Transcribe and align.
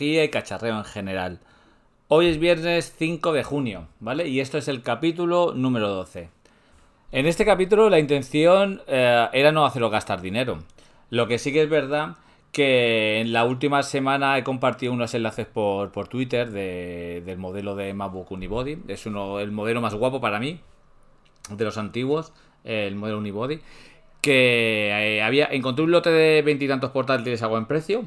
y 0.00 0.28
cacharreo 0.28 0.78
en 0.78 0.84
general. 0.84 1.40
Hoy 2.08 2.26
es 2.28 2.38
viernes 2.38 2.94
5 2.98 3.32
de 3.32 3.42
junio, 3.44 3.86
¿vale? 4.00 4.28
Y 4.28 4.40
esto 4.40 4.58
es 4.58 4.68
el 4.68 4.82
capítulo 4.82 5.52
número 5.54 5.88
12. 5.88 6.28
En 7.10 7.26
este 7.26 7.44
capítulo 7.44 7.90
la 7.90 7.98
intención 7.98 8.82
eh, 8.86 9.28
era 9.32 9.52
no 9.52 9.64
hacerlo 9.64 9.90
gastar 9.90 10.20
dinero. 10.20 10.58
Lo 11.10 11.26
que 11.26 11.38
sí 11.38 11.52
que 11.52 11.62
es 11.62 11.68
verdad 11.68 12.16
que 12.52 13.20
en 13.20 13.32
la 13.32 13.44
última 13.44 13.82
semana 13.82 14.36
he 14.36 14.44
compartido 14.44 14.92
unos 14.92 15.14
enlaces 15.14 15.46
por, 15.46 15.90
por 15.92 16.08
Twitter 16.08 16.50
de- 16.50 17.22
del 17.24 17.38
modelo 17.38 17.74
de 17.76 17.94
MacBook 17.94 18.30
Unibody. 18.30 18.78
Es 18.88 19.06
uno, 19.06 19.40
el 19.40 19.52
modelo 19.52 19.80
más 19.80 19.94
guapo 19.94 20.20
para 20.20 20.38
mí, 20.38 20.60
de 21.50 21.64
los 21.64 21.78
antiguos, 21.78 22.32
el 22.64 22.94
modelo 22.94 23.18
Unibody. 23.18 23.60
Que 24.20 25.16
eh, 25.16 25.22
había, 25.22 25.46
encontré 25.46 25.84
un 25.84 25.90
lote 25.92 26.10
de 26.10 26.42
veintitantos 26.42 26.90
portátiles 26.90 27.42
a 27.42 27.46
buen 27.46 27.66
precio. 27.66 28.04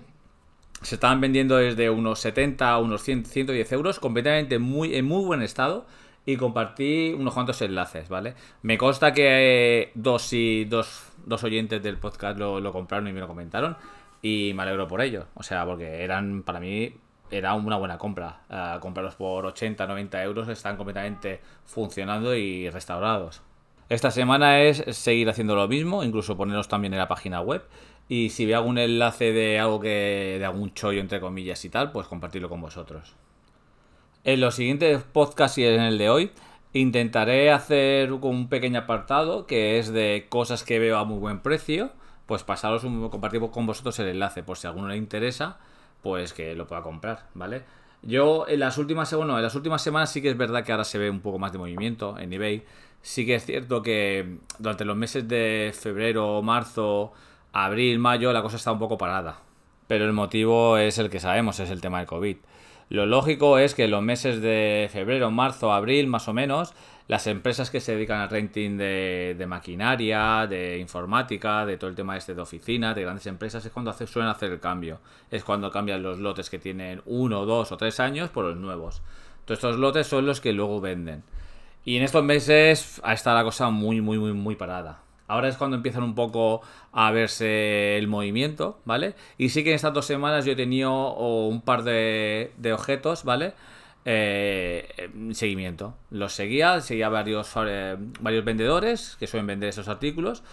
Se 0.85 0.95
estaban 0.95 1.19
vendiendo 1.19 1.57
desde 1.57 1.89
unos 1.89 2.19
70 2.19 2.69
a 2.69 2.77
unos 2.77 3.01
100, 3.01 3.25
110 3.25 3.71
euros, 3.71 3.99
completamente 3.99 4.59
muy, 4.59 4.95
en 4.95 5.05
muy 5.05 5.25
buen 5.25 5.41
estado. 5.41 5.87
Y 6.27 6.37
compartí 6.37 7.11
unos 7.17 7.33
cuantos 7.33 7.59
enlaces, 7.63 8.07
¿vale? 8.07 8.35
Me 8.61 8.77
consta 8.77 9.11
que 9.11 9.81
eh, 9.81 9.91
dos, 9.95 10.31
y, 10.31 10.65
dos, 10.65 11.11
dos 11.25 11.43
oyentes 11.43 11.81
del 11.81 11.97
podcast 11.97 12.37
lo, 12.37 12.59
lo 12.59 12.71
compraron 12.71 13.07
y 13.07 13.13
me 13.13 13.19
lo 13.19 13.27
comentaron. 13.27 13.77
Y 14.21 14.53
me 14.55 14.61
alegro 14.61 14.87
por 14.87 15.01
ello. 15.01 15.25
O 15.33 15.41
sea, 15.41 15.65
porque 15.65 16.03
eran, 16.03 16.43
para 16.43 16.59
mí, 16.59 16.93
era 17.31 17.55
una 17.55 17.77
buena 17.77 17.97
compra. 17.97 18.41
Ah, 18.47 18.77
comprarlos 18.79 19.15
por 19.15 19.43
80, 19.47 19.87
90 19.87 20.23
euros 20.23 20.47
están 20.49 20.77
completamente 20.77 21.41
funcionando 21.65 22.35
y 22.35 22.69
restaurados. 22.69 23.41
Esta 23.87 24.09
semana 24.09 24.61
es 24.61 24.83
seguir 24.97 25.29
haciendo 25.29 25.55
lo 25.55 25.67
mismo, 25.67 26.03
incluso 26.03 26.35
ponerlos 26.35 26.67
también 26.67 26.93
en 26.93 26.99
la 26.99 27.07
página 27.07 27.41
web. 27.41 27.63
Y 28.07 28.29
si 28.29 28.45
veo 28.45 28.57
algún 28.57 28.77
enlace 28.77 29.31
de 29.31 29.59
algo 29.59 29.79
que. 29.79 30.37
de 30.39 30.45
algún 30.45 30.73
chollo 30.73 30.99
entre 30.99 31.19
comillas 31.19 31.63
y 31.65 31.69
tal, 31.69 31.91
pues 31.91 32.07
compartirlo 32.07 32.49
con 32.49 32.61
vosotros. 32.61 33.15
En 34.23 34.41
los 34.41 34.55
siguientes 34.55 35.03
podcasts 35.03 35.57
y 35.57 35.65
en 35.65 35.81
el 35.81 35.97
de 35.97 36.09
hoy, 36.09 36.31
intentaré 36.73 37.51
hacer 37.51 38.11
un 38.11 38.49
pequeño 38.49 38.79
apartado 38.79 39.45
que 39.45 39.79
es 39.79 39.91
de 39.91 40.27
cosas 40.29 40.63
que 40.63 40.79
veo 40.79 40.97
a 40.97 41.05
muy 41.05 41.19
buen 41.19 41.39
precio. 41.39 41.91
Pues 42.25 42.43
pasaros 42.43 42.83
un, 42.83 43.09
compartir 43.09 43.39
con 43.51 43.67
vosotros 43.67 43.99
el 43.99 44.07
enlace, 44.07 44.41
por 44.41 44.57
si 44.57 44.65
a 44.65 44.71
alguno 44.71 44.87
le 44.87 44.97
interesa, 44.97 45.57
pues 46.01 46.33
que 46.33 46.55
lo 46.55 46.65
pueda 46.65 46.81
comprar, 46.81 47.27
¿vale? 47.35 47.63
Yo 48.01 48.47
en 48.47 48.59
las 48.59 48.77
últimas 48.77 49.13
bueno, 49.13 49.35
en 49.37 49.43
las 49.43 49.55
últimas 49.55 49.81
semanas 49.81 50.11
sí 50.11 50.21
que 50.21 50.29
es 50.29 50.37
verdad 50.37 50.63
que 50.63 50.71
ahora 50.71 50.83
se 50.83 50.97
ve 50.97 51.09
un 51.09 51.21
poco 51.21 51.39
más 51.39 51.51
de 51.51 51.57
movimiento 51.57 52.17
en 52.19 52.33
eBay. 52.33 52.63
Sí 53.01 53.25
que 53.25 53.35
es 53.35 53.45
cierto 53.45 53.81
que 53.81 54.39
durante 54.59 54.85
los 54.85 54.95
meses 54.95 55.27
de 55.27 55.71
febrero, 55.79 56.41
marzo, 56.41 57.13
abril, 57.55 57.99
mayo, 57.99 58.33
la 58.33 58.41
cosa 58.41 58.57
está 58.57 58.71
un 58.73 58.79
poco 58.79 58.97
parada. 58.97 59.39
Pero 59.87 60.05
el 60.05 60.11
motivo 60.11 60.77
es 60.77 60.97
el 60.97 61.09
que 61.09 61.21
sabemos, 61.21 61.59
es 61.59 61.69
el 61.69 61.79
tema 61.79 61.99
del 61.99 62.07
COVID. 62.07 62.37
Lo 62.89 63.05
lógico 63.05 63.57
es 63.57 63.73
que 63.73 63.85
en 63.85 63.91
los 63.91 64.03
meses 64.03 64.41
de 64.41 64.89
febrero, 64.91 65.31
marzo, 65.31 65.71
abril, 65.71 66.07
más 66.07 66.27
o 66.27 66.33
menos, 66.33 66.73
las 67.07 67.27
empresas 67.27 67.71
que 67.71 67.79
se 67.79 67.93
dedican 67.93 68.19
al 68.19 68.29
renting 68.29 68.77
de, 68.77 69.45
maquinaria, 69.47 70.45
de 70.47 70.79
informática, 70.79 71.65
de 71.65 71.77
todo 71.77 71.89
el 71.89 71.95
tema 71.95 72.17
este 72.17 72.35
de 72.35 72.41
oficinas, 72.41 72.93
de 72.93 73.03
grandes 73.03 73.25
empresas, 73.27 73.65
es 73.65 73.71
cuando 73.71 73.93
suelen 73.93 74.29
hacer 74.29 74.51
el 74.51 74.59
cambio. 74.59 74.99
Es 75.31 75.45
cuando 75.45 75.71
cambian 75.71 76.03
los 76.03 76.19
lotes 76.19 76.49
que 76.49 76.59
tienen 76.59 77.01
uno, 77.05 77.45
dos 77.45 77.71
o 77.71 77.77
tres 77.77 78.01
años 78.01 78.29
por 78.31 78.43
los 78.43 78.57
nuevos. 78.57 79.01
Todos 79.45 79.59
estos 79.59 79.77
lotes 79.77 80.07
son 80.07 80.25
los 80.25 80.41
que 80.41 80.51
luego 80.51 80.81
venden. 80.81 81.23
Y 81.85 81.95
en 81.95 82.03
estos 82.03 82.23
meses 82.23 82.99
ha 83.03 83.13
estado 83.13 83.37
la 83.37 83.43
cosa 83.45 83.69
muy, 83.69 84.01
muy, 84.01 84.17
muy, 84.17 84.33
muy 84.33 84.55
parada. 84.55 85.04
Ahora 85.27 85.49
es 85.49 85.57
cuando 85.57 85.75
empiezan 85.77 86.03
un 86.03 86.13
poco 86.13 86.61
a 86.91 87.11
verse 87.11 87.97
el 87.97 88.07
movimiento, 88.07 88.79
¿vale? 88.85 89.15
Y 89.37 89.49
sí 89.49 89.63
que 89.63 89.71
en 89.71 89.75
estas 89.75 89.93
dos 89.93 90.05
semanas 90.05 90.45
yo 90.45 90.51
he 90.51 90.55
tenido 90.55 91.15
un 91.15 91.61
par 91.61 91.83
de, 91.83 92.51
objetos, 92.73 93.23
¿vale? 93.23 93.53
Eh, 94.05 94.87
en 94.97 95.33
seguimiento. 95.33 95.95
Los 96.11 96.33
seguía, 96.33 96.79
seguía 96.81 97.09
varios, 97.09 97.51
eh, 97.65 97.97
varios 98.19 98.45
vendedores 98.45 99.15
que 99.19 99.25
suelen 99.25 99.47
vender 99.47 99.69
esos 99.69 99.87
artículos. 99.87 100.43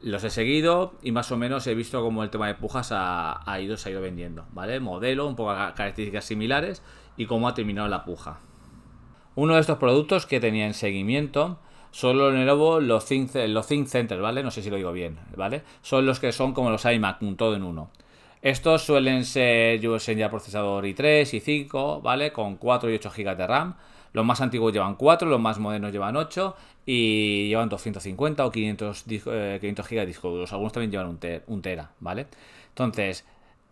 Los 0.00 0.24
he 0.24 0.30
seguido 0.30 0.94
y 1.02 1.12
más 1.12 1.30
o 1.30 1.36
menos 1.36 1.66
he 1.68 1.74
visto 1.74 2.02
cómo 2.02 2.24
el 2.24 2.30
tema 2.30 2.48
de 2.48 2.54
pujas 2.54 2.90
ha, 2.90 3.48
ha 3.48 3.60
ido, 3.60 3.76
se 3.76 3.90
ha 3.90 3.92
ido 3.92 4.00
vendiendo, 4.00 4.44
¿vale? 4.52 4.80
Modelo, 4.80 5.28
un 5.28 5.36
poco 5.36 5.50
ca- 5.54 5.74
características 5.74 6.24
similares 6.24 6.82
y 7.16 7.26
cómo 7.26 7.46
ha 7.46 7.54
terminado 7.54 7.86
la 7.86 8.04
puja. 8.04 8.40
Uno 9.36 9.54
de 9.54 9.60
estos 9.60 9.78
productos 9.78 10.26
que 10.26 10.40
tenía 10.40 10.66
en 10.66 10.74
seguimiento 10.74 11.60
son 11.90 12.18
los 12.18 12.32
Lenovo, 12.32 12.80
los 12.80 13.04
Think, 13.06 13.30
los 13.48 13.66
Think 13.66 13.88
Center, 13.88 14.20
¿vale? 14.20 14.42
No 14.42 14.50
sé 14.50 14.62
si 14.62 14.70
lo 14.70 14.76
digo 14.76 14.92
bien, 14.92 15.18
¿vale? 15.36 15.62
Son 15.82 16.06
los 16.06 16.20
que 16.20 16.32
son 16.32 16.52
como 16.52 16.70
los 16.70 16.84
iMac, 16.84 17.22
un 17.22 17.36
todo 17.36 17.54
en 17.56 17.62
uno. 17.64 17.90
Estos 18.42 18.82
suelen 18.82 19.24
ser, 19.24 19.80
yo 19.80 19.98
sé 19.98 20.14
ya 20.16 20.30
procesador 20.30 20.86
i3 20.86 21.34
y 21.34 21.40
5, 21.40 22.00
¿vale? 22.00 22.32
Con 22.32 22.56
4 22.56 22.90
y 22.90 22.94
8 22.94 23.10
GB 23.10 23.36
de 23.36 23.46
RAM. 23.46 23.74
Los 24.12 24.24
más 24.24 24.40
antiguos 24.40 24.72
llevan 24.72 24.94
4, 24.96 25.28
los 25.28 25.40
más 25.40 25.58
modernos 25.58 25.92
llevan 25.92 26.16
8 26.16 26.56
y 26.86 27.48
llevan 27.48 27.68
250 27.68 28.44
o 28.46 28.50
500, 28.50 29.06
disco- 29.06 29.30
eh, 29.32 29.58
500 29.60 29.86
GB 29.86 30.00
de 30.00 30.06
disco 30.06 30.30
duros. 30.30 30.52
Algunos 30.52 30.72
también 30.72 30.90
llevan 30.90 31.08
un, 31.08 31.18
te- 31.18 31.42
un 31.48 31.60
tera, 31.62 31.90
¿vale? 32.00 32.26
Entonces, 32.70 33.24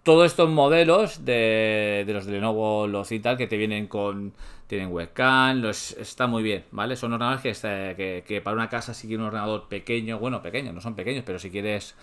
todos 0.09 0.25
estos 0.25 0.49
modelos 0.49 1.27
de, 1.27 2.03
los 2.09 2.25
de 2.25 2.33
Lenovo, 2.33 2.87
los 2.87 3.13
y 3.13 3.21
tal, 3.21 3.37
que 3.37 3.47
te 3.47 3.59
vienen 3.59 3.89
con. 3.89 4.33
Tienen 4.67 4.91
webcam, 4.91 5.61
los, 5.61 5.93
está 5.99 6.27
muy 6.27 6.43
bien, 6.43 6.65
¿vale? 6.71 6.97
Son 6.97 7.13
ordenadores 7.13 7.43
que, 7.43 8.25
que 8.27 8.41
para 8.41 8.57
una 8.57 8.71
casa, 8.71 8.95
si 8.95 9.07
quieres 9.07 9.21
un 9.21 9.27
ordenador 9.27 9.69
pequeño, 9.69 10.19
bueno, 10.19 10.41
pequeño, 10.41 10.73
no 10.73 10.81
son 10.81 10.95
pequeños, 10.95 11.25
pero 11.27 11.39
si 11.39 11.51
quieres 11.51 11.95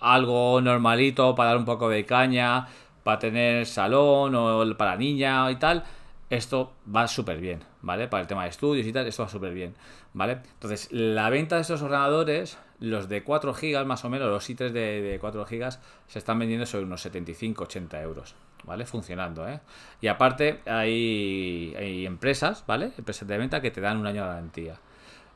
algo 0.00 0.62
normalito 0.62 1.34
para 1.34 1.50
dar 1.50 1.58
un 1.58 1.66
poco 1.66 1.90
de 1.90 2.06
caña, 2.06 2.66
para 3.02 3.18
tener 3.18 3.66
salón 3.66 4.34
o 4.34 4.76
para 4.78 4.96
niña 4.96 5.50
y 5.50 5.56
tal, 5.56 5.84
esto 6.30 6.72
va 6.94 7.06
súper 7.06 7.40
bien, 7.40 7.62
¿vale? 7.82 8.08
Para 8.08 8.22
el 8.22 8.26
tema 8.26 8.44
de 8.44 8.48
estudios 8.48 8.86
y 8.86 8.92
tal, 8.94 9.06
esto 9.06 9.22
va 9.22 9.28
súper 9.28 9.52
bien, 9.52 9.74
¿vale? 10.14 10.38
Entonces, 10.54 10.90
la 10.92 11.28
venta 11.28 11.56
de 11.56 11.60
estos 11.60 11.82
ordenadores, 11.82 12.56
los 12.80 13.08
de 13.08 13.22
4 13.22 13.52
GB 13.54 13.84
más 13.84 14.04
o 14.04 14.10
menos, 14.10 14.28
los 14.28 14.48
i3 14.48 14.70
de, 14.70 15.02
de 15.02 15.18
4 15.18 15.44
GB, 15.44 15.70
se 16.06 16.18
están 16.18 16.38
vendiendo 16.38 16.66
sobre 16.66 16.84
unos 16.84 17.04
75-80 17.06 18.02
euros, 18.02 18.34
¿vale? 18.64 18.84
Funcionando, 18.86 19.48
¿eh? 19.48 19.60
Y 20.00 20.08
aparte, 20.08 20.60
hay, 20.66 21.74
hay 21.76 22.06
empresas, 22.06 22.64
¿vale? 22.66 22.92
Empresas 22.98 23.26
de 23.28 23.38
venta 23.38 23.60
que 23.60 23.70
te 23.70 23.80
dan 23.80 23.98
un 23.98 24.06
año 24.06 24.22
de 24.22 24.28
garantía. 24.28 24.80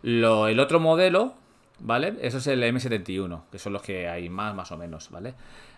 Lo, 0.03 0.49
el 0.49 0.61
otro 0.61 0.81
modelo 0.81 1.35
¿vale? 1.81 2.17
Eso 2.21 2.39
es 2.39 2.47
el 2.47 2.63
M71, 2.63 3.43
que 3.51 3.59
son 3.59 3.73
los 3.73 3.83
que 3.83 4.09
hay 4.09 4.29
más, 4.29 4.55
más 4.55 4.73
o 4.73 4.77
menos, 4.77 5.11
¿vale? 5.11 5.35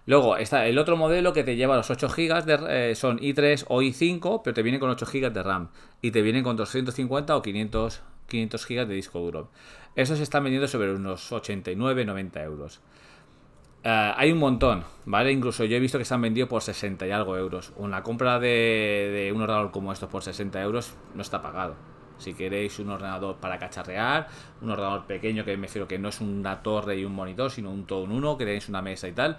Luego 0.07 0.37
está 0.37 0.67
el 0.67 0.79
otro 0.79 0.97
modelo 0.97 1.33
que 1.33 1.45
te 1.45 1.57
lleva 1.57 1.77
los 1.77 1.91
8 1.91 2.09
GB, 2.09 2.45
de, 2.45 2.91
eh, 2.91 2.95
son 2.95 3.19
i3 3.19 3.67
o 3.69 3.83
i5, 3.83 4.41
pero 4.43 4.55
te 4.55 4.62
viene 4.62 4.81
con 4.81 4.91
8 4.91 5.07
GB 5.07 5.33
de 5.33 5.43
RAM 5.43 5.69
y 6.01 6.11
te 6.11 6.23
vienen 6.23 6.43
con 6.43 6.57
250 6.57 7.37
o 7.37 7.43
500, 7.43 8.03
500 8.31 8.67
GB 8.67 8.87
de 8.87 8.94
disco 8.94 9.19
duro. 9.19 9.50
Esos 9.94 10.17
se 10.17 10.23
están 10.23 10.44
vendiendo 10.44 10.69
sobre 10.69 10.94
unos 10.94 11.31
89, 11.31 12.06
90 12.06 12.43
euros. 12.43 12.81
Eh, 13.82 14.12
hay 14.17 14.31
un 14.32 14.38
montón, 14.38 14.85
¿vale? 15.06 15.32
Incluso 15.32 15.65
yo 15.65 15.77
he 15.77 15.81
visto 15.81 15.99
que 15.99 16.05
se 16.05 16.15
han 16.15 16.21
vendido 16.21 16.49
por 16.49 16.62
60 16.62 17.06
y 17.06 17.11
algo 17.11 17.37
euros. 17.37 17.73
Una 17.77 18.03
compra 18.03 18.38
de, 18.38 19.32
un 19.35 19.43
ordenador 19.43 19.71
como 19.71 19.93
estos 19.93 20.09
por 20.09 20.23
60 20.23 20.61
euros 20.62 20.94
no 21.15 21.23
está 21.23 21.43
pagado. 21.43 21.77
Si 22.19 22.35
queréis 22.35 22.79
un 22.79 22.91
ordenador 22.91 23.37
para 23.37 23.59
cacharrear, 23.59 24.29
un 24.61 24.71
ordenador 24.71 25.06
pequeño 25.06 25.44
que 25.44 25.56
me 25.56 25.67
refiero 25.67 25.88
que 25.88 25.99
no 25.99 26.11
es 26.11 26.21
una 26.21 26.62
torre 26.62 26.99
y 26.99 27.05
un 27.06 27.15
monitor, 27.15 27.50
sino 27.50 27.71
un 27.71 27.87
todo 27.87 28.05
en 28.05 28.12
uno, 28.12 28.37
que 28.37 28.44
tenéis 28.44 28.69
una 28.69 28.83
mesa 28.83 29.09
y 29.09 29.12
tal. 29.12 29.38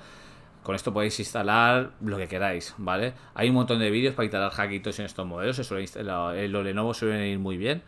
Con 0.64 0.76
esto 0.76 0.92
podéis 0.92 1.20
instalar 1.20 1.92
lo 2.02 2.18
que 2.18 2.28
queráis, 2.28 2.74
¿vale? 2.78 3.14
Hay 3.36 3.50
un 3.50 3.56
montón 3.56 3.80
de 3.80 3.90
vídeos 3.92 4.16
para 4.16 4.26
instalar 4.26 4.52
hackitos 4.52 4.98
en 5.00 5.06
estos 5.06 5.26
modelos. 5.26 5.60
Eso, 5.60 5.76
los 5.76 6.64
Lenovo 6.66 6.94
suelen 6.94 7.26
ir 7.26 7.40
muy 7.40 7.58
bien. 7.58 7.84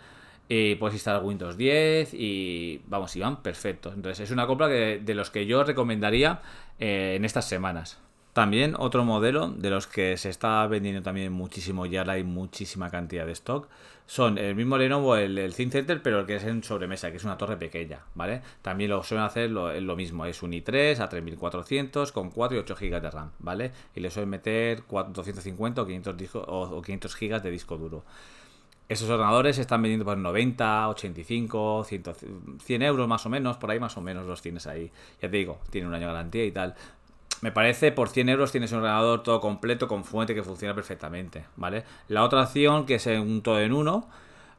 Y 0.49 0.75
puedes 0.75 0.95
instalar 0.95 1.23
Windows 1.23 1.57
10 1.57 2.13
y 2.13 2.81
vamos, 2.87 3.15
y 3.15 3.21
van 3.21 3.41
perfectos. 3.41 3.93
Entonces 3.95 4.19
es 4.19 4.31
una 4.31 4.45
compra 4.45 4.67
que, 4.67 5.01
de 5.03 5.13
los 5.15 5.29
que 5.29 5.45
yo 5.45 5.63
recomendaría 5.63 6.41
eh, 6.79 7.13
en 7.15 7.25
estas 7.25 7.45
semanas. 7.45 7.99
También 8.33 8.75
otro 8.79 9.05
modelo 9.05 9.49
de 9.49 9.69
los 9.69 9.85
que 9.85 10.17
se 10.17 10.29
está 10.29 10.65
vendiendo 10.65 11.03
también 11.03 11.31
muchísimo, 11.31 11.85
ya 11.85 12.01
hay 12.01 12.23
muchísima 12.23 12.89
cantidad 12.89 13.27
de 13.27 13.31
stock, 13.33 13.67
son 14.07 14.39
el 14.39 14.55
mismo 14.55 14.77
Lenovo, 14.77 15.15
el, 15.15 15.37
el 15.37 15.53
Center, 15.53 16.01
pero 16.01 16.21
el 16.21 16.25
que 16.25 16.35
es 16.35 16.43
en 16.43 16.63
sobremesa, 16.63 17.11
que 17.11 17.17
es 17.17 17.23
una 17.23 17.37
torre 17.37 17.57
pequeña, 17.57 17.99
¿vale? 18.15 18.41
También 18.61 18.89
lo 18.89 19.03
suelen 19.03 19.25
hacer 19.25 19.51
lo, 19.51 19.95
mismo, 19.95 20.25
es 20.25 20.41
un 20.43 20.51
i3 20.51 20.99
a 20.99 21.09
3400 21.09 22.11
con 22.11 22.31
4 22.31 22.57
y 22.57 22.59
8 22.59 22.75
GB 22.75 23.01
de 23.01 23.11
RAM, 23.11 23.31
¿vale? 23.39 23.71
Y 23.95 23.99
le 23.99 24.09
suelen 24.09 24.29
meter 24.29 24.83
250 24.89 25.81
o 25.81 25.85
500, 25.85 26.17
disco, 26.17 26.43
o, 26.45 26.81
500 26.81 27.15
GB 27.15 27.41
de 27.41 27.51
disco 27.51 27.77
duro. 27.77 28.03
Esos 28.93 29.09
ordenadores 29.09 29.55
se 29.55 29.63
están 29.63 29.81
vendiendo 29.81 30.05
por 30.05 30.15
90, 30.15 30.89
85, 30.89 31.83
100, 31.83 32.03
100 32.63 32.81
euros 32.83 33.07
más 33.07 33.25
o 33.25 33.29
menos, 33.29 33.57
por 33.57 33.71
ahí 33.71 33.79
más 33.79 33.97
o 33.97 34.01
menos 34.01 34.27
los 34.27 34.43
tienes 34.43 34.67
ahí. 34.67 34.91
Ya 35.19 35.31
te 35.31 35.37
digo, 35.37 35.59
tiene 35.71 35.87
un 35.87 35.95
año 35.95 36.07
de 36.07 36.13
garantía 36.13 36.45
y 36.45 36.51
tal. 36.51 36.75
Me 37.41 37.51
parece 37.51 37.91
por 37.91 38.09
100 38.09 38.29
euros 38.29 38.51
tienes 38.51 38.71
un 38.71 38.77
ordenador 38.77 39.23
todo 39.23 39.41
completo 39.41 39.87
con 39.87 40.03
fuente 40.03 40.35
que 40.35 40.43
funciona 40.43 40.75
perfectamente, 40.75 41.45
¿vale? 41.55 41.85
La 42.07 42.23
otra 42.23 42.43
opción, 42.43 42.85
que 42.85 42.95
es 42.95 43.07
un 43.07 43.41
todo 43.41 43.59
en 43.59 43.73
uno, 43.73 44.07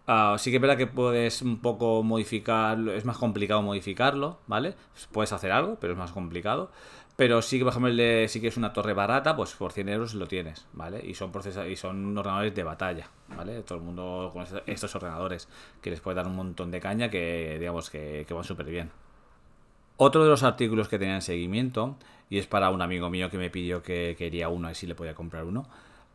ah, 0.08 0.34
sí 0.36 0.50
que 0.50 0.56
es 0.56 0.60
verdad 0.60 0.76
que 0.76 0.88
puedes 0.88 1.40
un 1.40 1.60
poco 1.60 2.02
modificarlo, 2.02 2.92
es 2.92 3.04
más 3.04 3.18
complicado 3.18 3.62
modificarlo, 3.62 4.40
¿vale? 4.48 4.74
Puedes 5.12 5.32
hacer 5.32 5.52
algo, 5.52 5.76
pero 5.80 5.92
es 5.92 5.98
más 5.98 6.10
complicado. 6.10 6.72
Pero 7.16 7.42
sí 7.42 7.58
que, 7.58 7.64
por 7.64 7.70
ejemplo, 7.72 7.92
si 8.28 8.40
quieres 8.40 8.56
una 8.56 8.72
torre 8.72 8.92
barata, 8.92 9.36
pues 9.36 9.52
por 9.54 9.70
100 9.70 9.88
euros 9.88 10.14
lo 10.14 10.26
tienes, 10.26 10.66
¿vale? 10.72 11.00
Y 11.04 11.14
son, 11.14 11.30
y 11.70 11.76
son 11.76 12.18
ordenadores 12.18 12.54
de 12.54 12.62
batalla, 12.64 13.08
¿vale? 13.36 13.62
Todo 13.62 13.78
el 13.78 13.84
mundo 13.84 14.30
con 14.32 14.44
estos 14.66 14.94
ordenadores, 14.96 15.48
que 15.80 15.90
les 15.90 16.00
puede 16.00 16.16
dar 16.16 16.26
un 16.26 16.34
montón 16.34 16.72
de 16.72 16.80
caña 16.80 17.10
que, 17.10 17.56
digamos, 17.60 17.88
que, 17.88 18.24
que 18.26 18.34
van 18.34 18.42
súper 18.42 18.66
bien. 18.66 18.90
Otro 19.96 20.24
de 20.24 20.30
los 20.30 20.42
artículos 20.42 20.88
que 20.88 20.98
tenían 20.98 21.22
seguimiento, 21.22 21.96
y 22.28 22.38
es 22.38 22.48
para 22.48 22.70
un 22.70 22.82
amigo 22.82 23.08
mío 23.10 23.30
que 23.30 23.38
me 23.38 23.48
pidió 23.48 23.80
que 23.80 24.16
quería 24.18 24.48
uno, 24.48 24.68
y 24.68 24.74
si 24.74 24.88
le 24.88 24.96
podía 24.96 25.14
comprar 25.14 25.44
uno, 25.44 25.68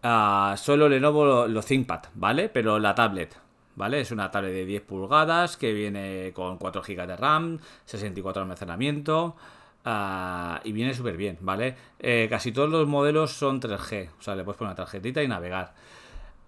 uh, 0.04 0.58
solo 0.58 0.90
Lenovo 0.90 1.48
los 1.48 1.66
ThinkPad, 1.66 2.08
¿vale? 2.16 2.50
Pero 2.50 2.78
la 2.78 2.94
tablet, 2.94 3.38
¿vale? 3.78 4.02
Es 4.02 4.12
una 4.12 4.32
tablet 4.32 4.52
de 4.52 4.66
10 4.66 4.82
pulgadas 4.82 5.56
que 5.56 5.72
viene 5.72 6.34
con 6.34 6.58
4 6.58 6.82
GB 6.82 7.08
de 7.08 7.16
RAM, 7.16 7.60
64 7.86 8.42
de 8.42 8.44
almacenamiento. 8.44 9.38
Uh, 9.86 10.60
y 10.64 10.72
viene 10.72 10.94
súper 10.94 11.16
bien, 11.16 11.38
¿vale? 11.42 11.76
Eh, 12.00 12.28
casi 12.30 12.52
todos 12.52 12.70
los 12.70 12.88
modelos 12.88 13.32
son 13.32 13.62
3G, 13.62 14.10
o 14.20 14.22
sea, 14.22 14.36
le 14.36 14.44
puedes 14.44 14.58
poner 14.58 14.72
una 14.72 14.76
tarjetita 14.76 15.24
y 15.24 15.28
navegar. 15.28 15.74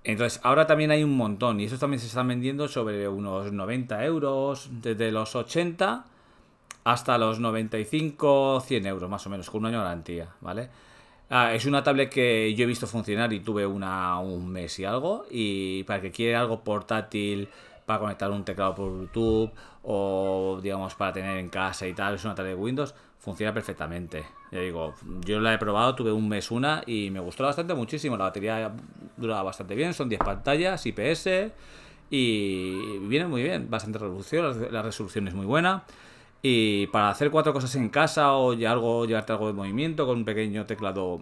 Entonces, 0.03 0.41
ahora 0.43 0.67
también 0.67 0.91
hay 0.91 1.03
un 1.03 1.15
montón, 1.15 1.59
y 1.59 1.65
esos 1.65 1.79
también 1.79 1.99
se 1.99 2.07
están 2.07 2.27
vendiendo 2.27 2.67
sobre 2.67 3.07
unos 3.07 3.51
90 3.51 4.03
euros, 4.05 4.69
desde 4.71 5.11
los 5.11 5.35
80 5.35 6.05
hasta 6.83 7.17
los 7.17 7.39
95, 7.39 8.63
100 8.65 8.85
euros 8.85 9.09
más 9.09 9.25
o 9.25 9.29
menos, 9.29 9.49
con 9.49 9.61
un 9.61 9.67
año 9.67 9.77
de 9.79 9.83
garantía, 9.85 10.29
¿vale? 10.41 10.69
Ah, 11.33 11.53
es 11.53 11.65
una 11.65 11.81
tablet 11.81 12.09
que 12.09 12.53
yo 12.55 12.65
he 12.65 12.67
visto 12.67 12.87
funcionar 12.87 13.31
y 13.31 13.39
tuve 13.39 13.65
una 13.65 14.19
un 14.19 14.49
mes 14.51 14.77
y 14.79 14.83
algo. 14.85 15.25
Y 15.31 15.83
para 15.85 16.01
que 16.01 16.11
quiere 16.11 16.35
algo 16.35 16.61
portátil, 16.61 17.47
para 17.85 17.99
conectar 17.99 18.29
un 18.31 18.43
teclado 18.43 18.75
por 18.75 18.91
Bluetooth 18.91 19.51
o 19.83 20.59
digamos 20.61 20.93
para 20.95 21.13
tener 21.13 21.37
en 21.37 21.47
casa 21.49 21.87
y 21.87 21.93
tal, 21.93 22.15
es 22.15 22.25
una 22.25 22.35
tablet 22.35 22.55
de 22.55 22.61
Windows, 22.61 22.93
funciona 23.21 23.53
perfectamente. 23.53 24.25
Ya 24.51 24.59
digo, 24.59 24.95
yo 25.25 25.39
la 25.39 25.53
he 25.53 25.57
probado, 25.59 25.95
tuve 25.95 26.11
un 26.11 26.27
mes 26.27 26.49
una 26.49 26.83
y 26.87 27.11
me 27.11 27.19
gustó 27.19 27.43
bastante 27.43 27.73
muchísimo. 27.75 28.17
La 28.17 28.25
batería 28.25 28.73
duraba 29.15 29.43
bastante 29.43 29.75
bien, 29.75 29.93
son 29.93 30.09
10 30.09 30.19
pantallas, 30.19 30.85
IPS 30.85 31.53
y 32.09 32.97
viene 33.07 33.27
muy 33.27 33.43
bien, 33.43 33.69
bastante 33.69 33.99
resolución, 33.99 34.67
la 34.71 34.81
resolución 34.81 35.27
es 35.27 35.35
muy 35.35 35.45
buena. 35.45 35.83
Y 36.41 36.87
para 36.87 37.09
hacer 37.09 37.29
cuatro 37.29 37.53
cosas 37.53 37.75
en 37.75 37.89
casa 37.89 38.33
o 38.33 38.51
algo, 38.51 39.05
llevarte 39.05 39.31
algo 39.31 39.47
de 39.47 39.53
movimiento 39.53 40.07
con 40.07 40.17
un 40.17 40.25
pequeño 40.25 40.65
teclado 40.65 41.21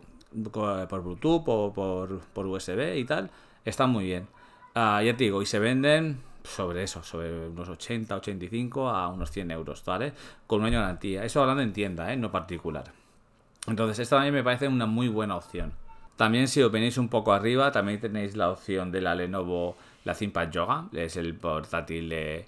por 0.51 1.03
Bluetooth 1.03 1.43
o 1.47 1.73
por, 1.73 2.19
por 2.33 2.45
USB 2.45 2.95
y 2.97 3.03
tal, 3.03 3.29
están 3.65 3.89
muy 3.89 4.05
bien. 4.05 4.27
Ah, 4.73 5.03
ya 5.03 5.17
te 5.17 5.25
digo, 5.25 5.41
y 5.41 5.45
se 5.45 5.59
venden 5.59 6.21
sobre 6.43 6.83
eso, 6.83 7.03
sobre 7.03 7.47
unos 7.47 7.69
80, 7.69 8.15
85 8.15 8.89
a 8.89 9.07
unos 9.07 9.31
100 9.31 9.51
euros, 9.51 9.83
¿vale? 9.85 10.13
Con 10.47 10.61
un 10.61 10.67
año 10.67 10.77
de 10.77 10.83
garantía. 10.83 11.23
Eso 11.23 11.41
hablando 11.41 11.63
en 11.63 11.73
tienda, 11.73 12.11
¿eh? 12.11 12.17
No 12.17 12.31
particular. 12.31 12.85
Entonces, 13.67 13.99
esta 13.99 14.17
también 14.17 14.33
me 14.33 14.43
parece 14.43 14.67
una 14.67 14.85
muy 14.85 15.07
buena 15.07 15.35
opción. 15.35 15.73
También 16.15 16.47
si 16.47 16.61
os 16.61 16.71
venís 16.71 16.97
un 16.97 17.09
poco 17.09 17.33
arriba, 17.33 17.71
también 17.71 17.99
tenéis 17.99 18.35
la 18.35 18.49
opción 18.49 18.91
de 18.91 19.01
la 19.01 19.15
Lenovo, 19.15 19.77
la 20.03 20.13
ThinkPad 20.13 20.51
Yoga, 20.51 20.85
es 20.93 21.15
el 21.15 21.35
portátil 21.35 22.09
de 22.09 22.45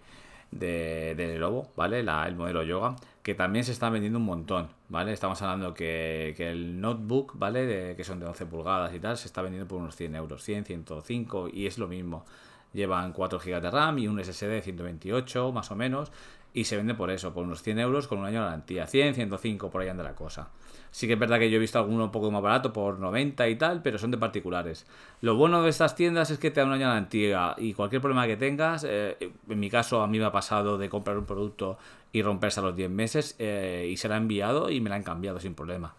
de, 0.52 1.16
de 1.16 1.28
Lenovo, 1.28 1.72
¿vale? 1.76 2.00
el 2.00 2.36
modelo 2.36 2.64
Yoga, 2.64 2.96
que 3.24 3.34
también 3.36 3.66
se 3.66 3.72
está 3.72 3.90
vendiendo 3.90 4.20
un 4.20 4.26
montón, 4.26 4.70
¿vale? 4.90 5.14
Estamos 5.14 5.42
hablando 5.42 5.74
que, 5.74 6.34
que 6.38 6.52
el 6.52 6.80
notebook, 6.80 7.34
¿vale? 7.38 7.66
De, 7.66 7.96
que 7.96 8.04
son 8.04 8.20
de 8.20 8.26
11 8.26 8.46
pulgadas 8.46 8.94
y 8.94 9.00
tal, 9.00 9.18
se 9.18 9.28
está 9.28 9.42
vendiendo 9.42 9.68
por 9.68 9.80
unos 9.80 9.96
100 9.96 10.16
euros, 10.16 10.44
100, 10.44 10.66
105 10.66 11.50
y 11.52 11.68
es 11.68 11.78
lo 11.78 11.88
mismo. 11.88 12.26
Llevan 12.74 13.14
4 13.14 13.40
GB 13.40 13.62
de 13.62 13.72
RAM 13.72 14.00
y 14.00 14.08
un 14.08 14.24
SSD 14.24 14.48
de 14.48 14.62
128 14.62 15.52
más 15.52 15.72
o 15.72 15.76
menos 15.76 16.12
y 16.54 16.66
se 16.66 16.76
vende 16.76 16.94
por 16.94 17.10
eso, 17.12 17.34
por 17.34 17.46
unos 17.46 17.64
100 17.64 17.80
euros 17.80 18.08
con 18.08 18.20
un 18.20 18.26
año 18.26 18.40
de 18.40 18.46
garantía. 18.46 18.86
100, 18.86 19.16
105 19.16 19.70
por 19.70 19.82
ahí 19.82 19.88
anda 19.88 20.04
la 20.04 20.16
cosa. 20.16 20.50
Sí 20.90 21.08
que 21.08 21.14
es 21.14 21.20
verdad 21.20 21.40
que 21.40 21.50
yo 21.50 21.56
he 21.56 21.60
visto 21.60 21.80
alguno 21.80 22.04
un 22.04 22.12
poco 22.12 22.30
más 22.30 22.42
barato 22.42 22.74
por 22.74 23.00
90 23.00 23.48
y 23.48 23.56
tal, 23.56 23.82
pero 23.82 23.98
son 23.98 24.12
de 24.12 24.18
particulares. 24.18 24.86
Lo 25.22 25.36
bueno 25.36 25.64
de 25.64 25.70
estas 25.70 25.96
tiendas 25.96 26.30
es 26.30 26.40
que 26.40 26.52
te 26.52 26.60
dan 26.60 26.68
un 26.68 26.76
año 26.76 26.88
de 26.88 26.90
garantía 26.90 27.56
y 27.58 27.74
cualquier 27.74 28.02
problema 28.02 28.28
que 28.28 28.36
tengas, 28.36 28.86
eh, 28.88 29.32
en 29.48 29.60
mi 29.60 29.70
caso 29.70 30.02
a 30.02 30.08
mí 30.08 30.20
me 30.20 30.26
ha 30.26 30.32
pasado 30.32 30.78
de 30.78 30.90
comprar 30.90 31.18
un 31.18 31.26
producto 31.26 31.78
y 32.12 32.22
romperse 32.22 32.60
a 32.60 32.64
los 32.64 32.76
10 32.76 32.90
meses 32.90 33.36
eh, 33.40 33.88
y 33.90 33.96
se 33.96 34.10
la 34.10 34.16
ha 34.16 34.18
enviado 34.18 34.70
y 34.70 34.82
me 34.82 34.90
la 34.90 34.98
han 34.98 35.04
cambiado 35.04 35.40
sin 35.40 35.56
problema. 35.56 35.94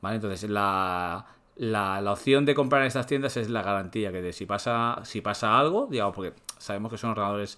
¿Vale? 0.00 0.16
Entonces 0.16 0.50
la, 0.50 1.24
la, 1.62 2.00
la, 2.00 2.10
opción 2.10 2.44
de 2.44 2.56
comprar 2.56 2.82
en 2.82 2.88
estas 2.88 3.06
tiendas 3.06 3.36
es 3.36 3.48
la 3.48 3.62
garantía, 3.62 4.10
que 4.10 4.20
de 4.20 4.32
si 4.32 4.46
pasa, 4.46 4.98
si 5.04 5.20
pasa 5.20 5.56
algo, 5.60 5.86
digamos, 5.88 6.12
porque 6.12 6.32
sabemos 6.58 6.90
que 6.90 6.98
son 6.98 7.10
ordenadores 7.10 7.56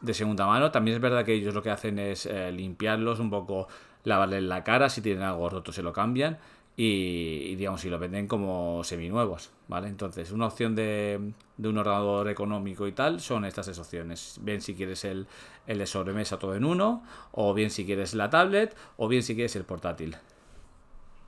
de 0.00 0.14
segunda 0.14 0.46
mano. 0.48 0.72
También 0.72 0.96
es 0.96 1.00
verdad 1.00 1.24
que 1.24 1.34
ellos 1.34 1.54
lo 1.54 1.62
que 1.62 1.70
hacen 1.70 2.00
es 2.00 2.26
eh, 2.26 2.50
limpiarlos 2.50 3.20
un 3.20 3.30
poco, 3.30 3.68
lavarles 4.02 4.42
la 4.42 4.64
cara, 4.64 4.88
si 4.88 5.00
tienen 5.00 5.22
algo 5.22 5.48
roto 5.48 5.70
se 5.70 5.84
lo 5.84 5.92
cambian 5.92 6.38
y, 6.76 7.54
digamos, 7.54 7.82
si 7.82 7.88
lo 7.88 8.00
venden 8.00 8.26
como 8.26 8.82
seminuevos, 8.82 9.50
¿vale? 9.68 9.86
Entonces, 9.86 10.32
una 10.32 10.46
opción 10.46 10.74
de, 10.74 11.32
de, 11.56 11.68
un 11.68 11.78
ordenador 11.78 12.28
económico 12.28 12.88
y 12.88 12.92
tal 12.92 13.20
son 13.20 13.44
estas 13.44 13.66
tres 13.66 13.78
opciones. 13.78 14.40
Bien 14.42 14.60
si 14.60 14.74
quieres 14.74 15.04
el, 15.04 15.28
el 15.68 15.78
de 15.78 15.86
sobremesa 15.86 16.36
todo 16.40 16.56
en 16.56 16.64
uno, 16.64 17.04
o 17.30 17.54
bien 17.54 17.70
si 17.70 17.86
quieres 17.86 18.12
la 18.14 18.28
tablet, 18.28 18.76
o 18.96 19.06
bien 19.06 19.22
si 19.22 19.36
quieres 19.36 19.54
el 19.54 19.62
portátil. 19.62 20.16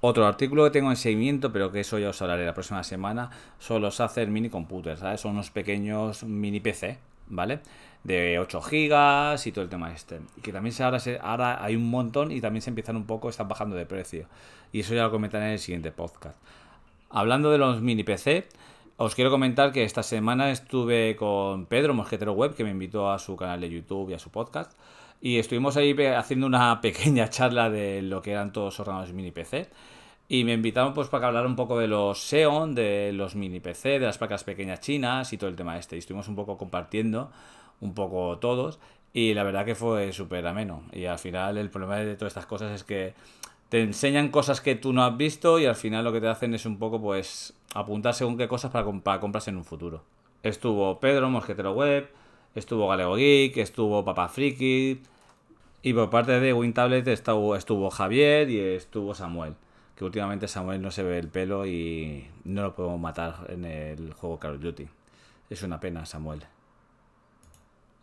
Otro 0.00 0.26
artículo 0.26 0.64
que 0.64 0.71
tengo 0.71 0.90
en 0.90 0.97
seguimiento, 0.97 1.52
pero 1.52 1.73
que 1.73 1.81
eso 1.81 1.99
ya 1.99 2.11
os 2.11 2.23
hablaré 2.23 2.47
la 2.47 2.55
próxima 2.55 2.85
semana, 2.85 3.31
son 3.59 3.83
los 3.83 4.00
Acer 4.00 4.28
Mini 4.28 4.49
Computers, 4.49 5.00
¿sabes? 5.00 5.21
Son 5.21 5.33
unos 5.33 5.50
pequeños 5.50 6.23
mini 6.23 6.61
PC, 6.61 6.99
¿vale? 7.26 7.59
De 8.05 8.38
8 8.38 8.62
gigas 8.62 9.45
y 9.49 9.52
todo 9.52 9.64
el 9.64 9.71
tema 9.71 9.93
este. 9.93 10.21
Y 10.37 10.40
que 10.40 10.52
también 10.52 10.75
ahora, 10.83 10.99
ahora 11.21 11.64
hay 11.64 11.75
un 11.75 11.90
montón 11.90 12.31
y 12.31 12.40
también 12.40 12.62
se 12.62 12.71
empiezan 12.71 12.95
un 12.95 13.07
poco, 13.07 13.28
están 13.28 13.49
bajando 13.49 13.75
de 13.75 13.87
precio. 13.87 14.26
Y 14.73 14.81
eso 14.81 14.95
ya 14.95 15.02
lo 15.02 15.11
comentaré 15.11 15.47
en 15.47 15.52
el 15.52 15.59
siguiente 15.59 15.90
podcast. 15.90 16.38
Hablando 17.11 17.50
de 17.50 17.59
los 17.59 17.81
mini 17.81 18.05
PC, 18.05 18.47
os 18.99 19.17
quiero 19.17 19.31
comentar 19.31 19.73
que 19.73 19.83
esta 19.83 20.05
semana 20.05 20.50
estuve 20.50 21.17
con 21.17 21.67
Pedro 21.67 21.95
Mosquetero 21.95 22.35
Web, 22.35 22.55
que 22.55 22.62
me 22.62 22.71
invitó 22.71 23.11
a 23.11 23.19
su 23.19 23.35
canal 23.35 23.61
de 23.61 23.71
YouTube 23.71 24.11
y 24.11 24.14
a 24.14 24.19
su 24.21 24.31
podcast. 24.31 24.78
Y 25.21 25.39
estuvimos 25.39 25.77
ahí 25.77 25.97
haciendo 26.17 26.47
una 26.47 26.81
pequeña 26.83 27.29
charla 27.29 27.71
de 27.71 28.03
lo 28.03 28.23
que 28.23 28.33
eran 28.33 28.53
todos 28.53 28.75
los 28.75 28.81
ordenadores 28.81 29.15
mini 29.15 29.31
PC. 29.31 29.69
Y 30.29 30.45
me 30.45 30.53
invitaron 30.53 30.93
pues 30.93 31.09
para 31.09 31.29
hablar 31.29 31.47
un 31.47 31.57
poco 31.57 31.79
de 31.79 31.89
los 31.89 32.19
Xeon, 32.19 32.75
de 32.75 33.13
los 33.15 33.35
mini 33.35 33.61
PC, 33.61 33.99
de 33.99 34.07
las 34.07 34.19
placas 34.19 34.45
pequeñas 34.45 34.81
chinas 34.81 35.33
y 35.33 35.39
todo 35.39 35.49
el 35.49 35.57
tema 35.57 35.79
este. 35.79 35.97
Y 35.97 36.01
estuvimos 36.01 36.29
un 36.29 36.37
poco 36.37 36.59
compartiendo 36.59 37.31
un 37.81 37.95
poco 37.95 38.39
todos. 38.39 38.79
Y 39.15 39.33
la 39.35 39.43
verdad 39.43 39.65
que 39.65 39.75
fue 39.75 40.13
súper 40.13 40.47
ameno. 40.47 40.83
Y 40.93 41.07
al 41.07 41.19
final 41.19 41.57
el 41.57 41.71
problema 41.71 41.97
de 41.97 42.15
todas 42.15 42.33
estas 42.33 42.47
cosas 42.47 42.73
es 42.73 42.85
que 42.85 43.15
te 43.69 43.83
enseñan 43.83 44.29
cosas 44.29 44.61
que 44.61 44.75
tú 44.75 44.93
no 44.93 45.05
has 45.05 45.17
visto 45.17 45.59
y 45.59 45.67
al 45.67 45.77
final 45.77 46.05
lo 46.05 46.13
que 46.13 46.21
te 46.21 46.29
hacen 46.29 46.55
es 46.55 46.67
un 46.67 46.79
poco 46.79 47.01
pues 47.01 47.55
apuntar 47.75 48.15
según 48.15 48.37
qué 48.39 48.49
cosas 48.49 48.71
para, 48.71 48.91
para 49.01 49.21
compras 49.21 49.49
en 49.49 49.57
un 49.57 49.65
futuro. 49.65 50.03
Estuvo 50.43 51.01
Pedro, 51.01 51.29
Mosquetero 51.31 51.73
Web, 51.73 52.11
estuvo 52.55 52.88
Galego 52.88 53.17
Geek, 53.17 53.57
estuvo 53.59 54.05
Papa 54.05 54.28
Friki 54.28 55.00
y 55.83 55.93
por 55.93 56.11
parte 56.11 56.40
de 56.40 56.52
WinTablet 56.52 57.07
estuvo, 57.09 57.57
estuvo 57.57 57.90
Javier 57.90 58.50
y 58.50 58.61
estuvo 58.61 59.14
Samuel. 59.14 59.55
Que 59.97 60.05
últimamente 60.05 60.47
Samuel 60.47 60.81
no 60.81 60.90
se 60.90 61.02
ve 61.02 61.19
el 61.19 61.28
pelo 61.28 61.67
y 61.67 62.28
no 62.45 62.62
lo 62.62 62.75
podemos 62.75 63.00
matar 63.00 63.47
en 63.49 63.64
el 63.64 64.12
juego 64.12 64.38
Call 64.38 64.57
of 64.57 64.61
Duty. 64.61 64.88
Es 65.50 65.62
una 65.62 65.81
pena, 65.81 66.07
Samuel. 66.07 66.45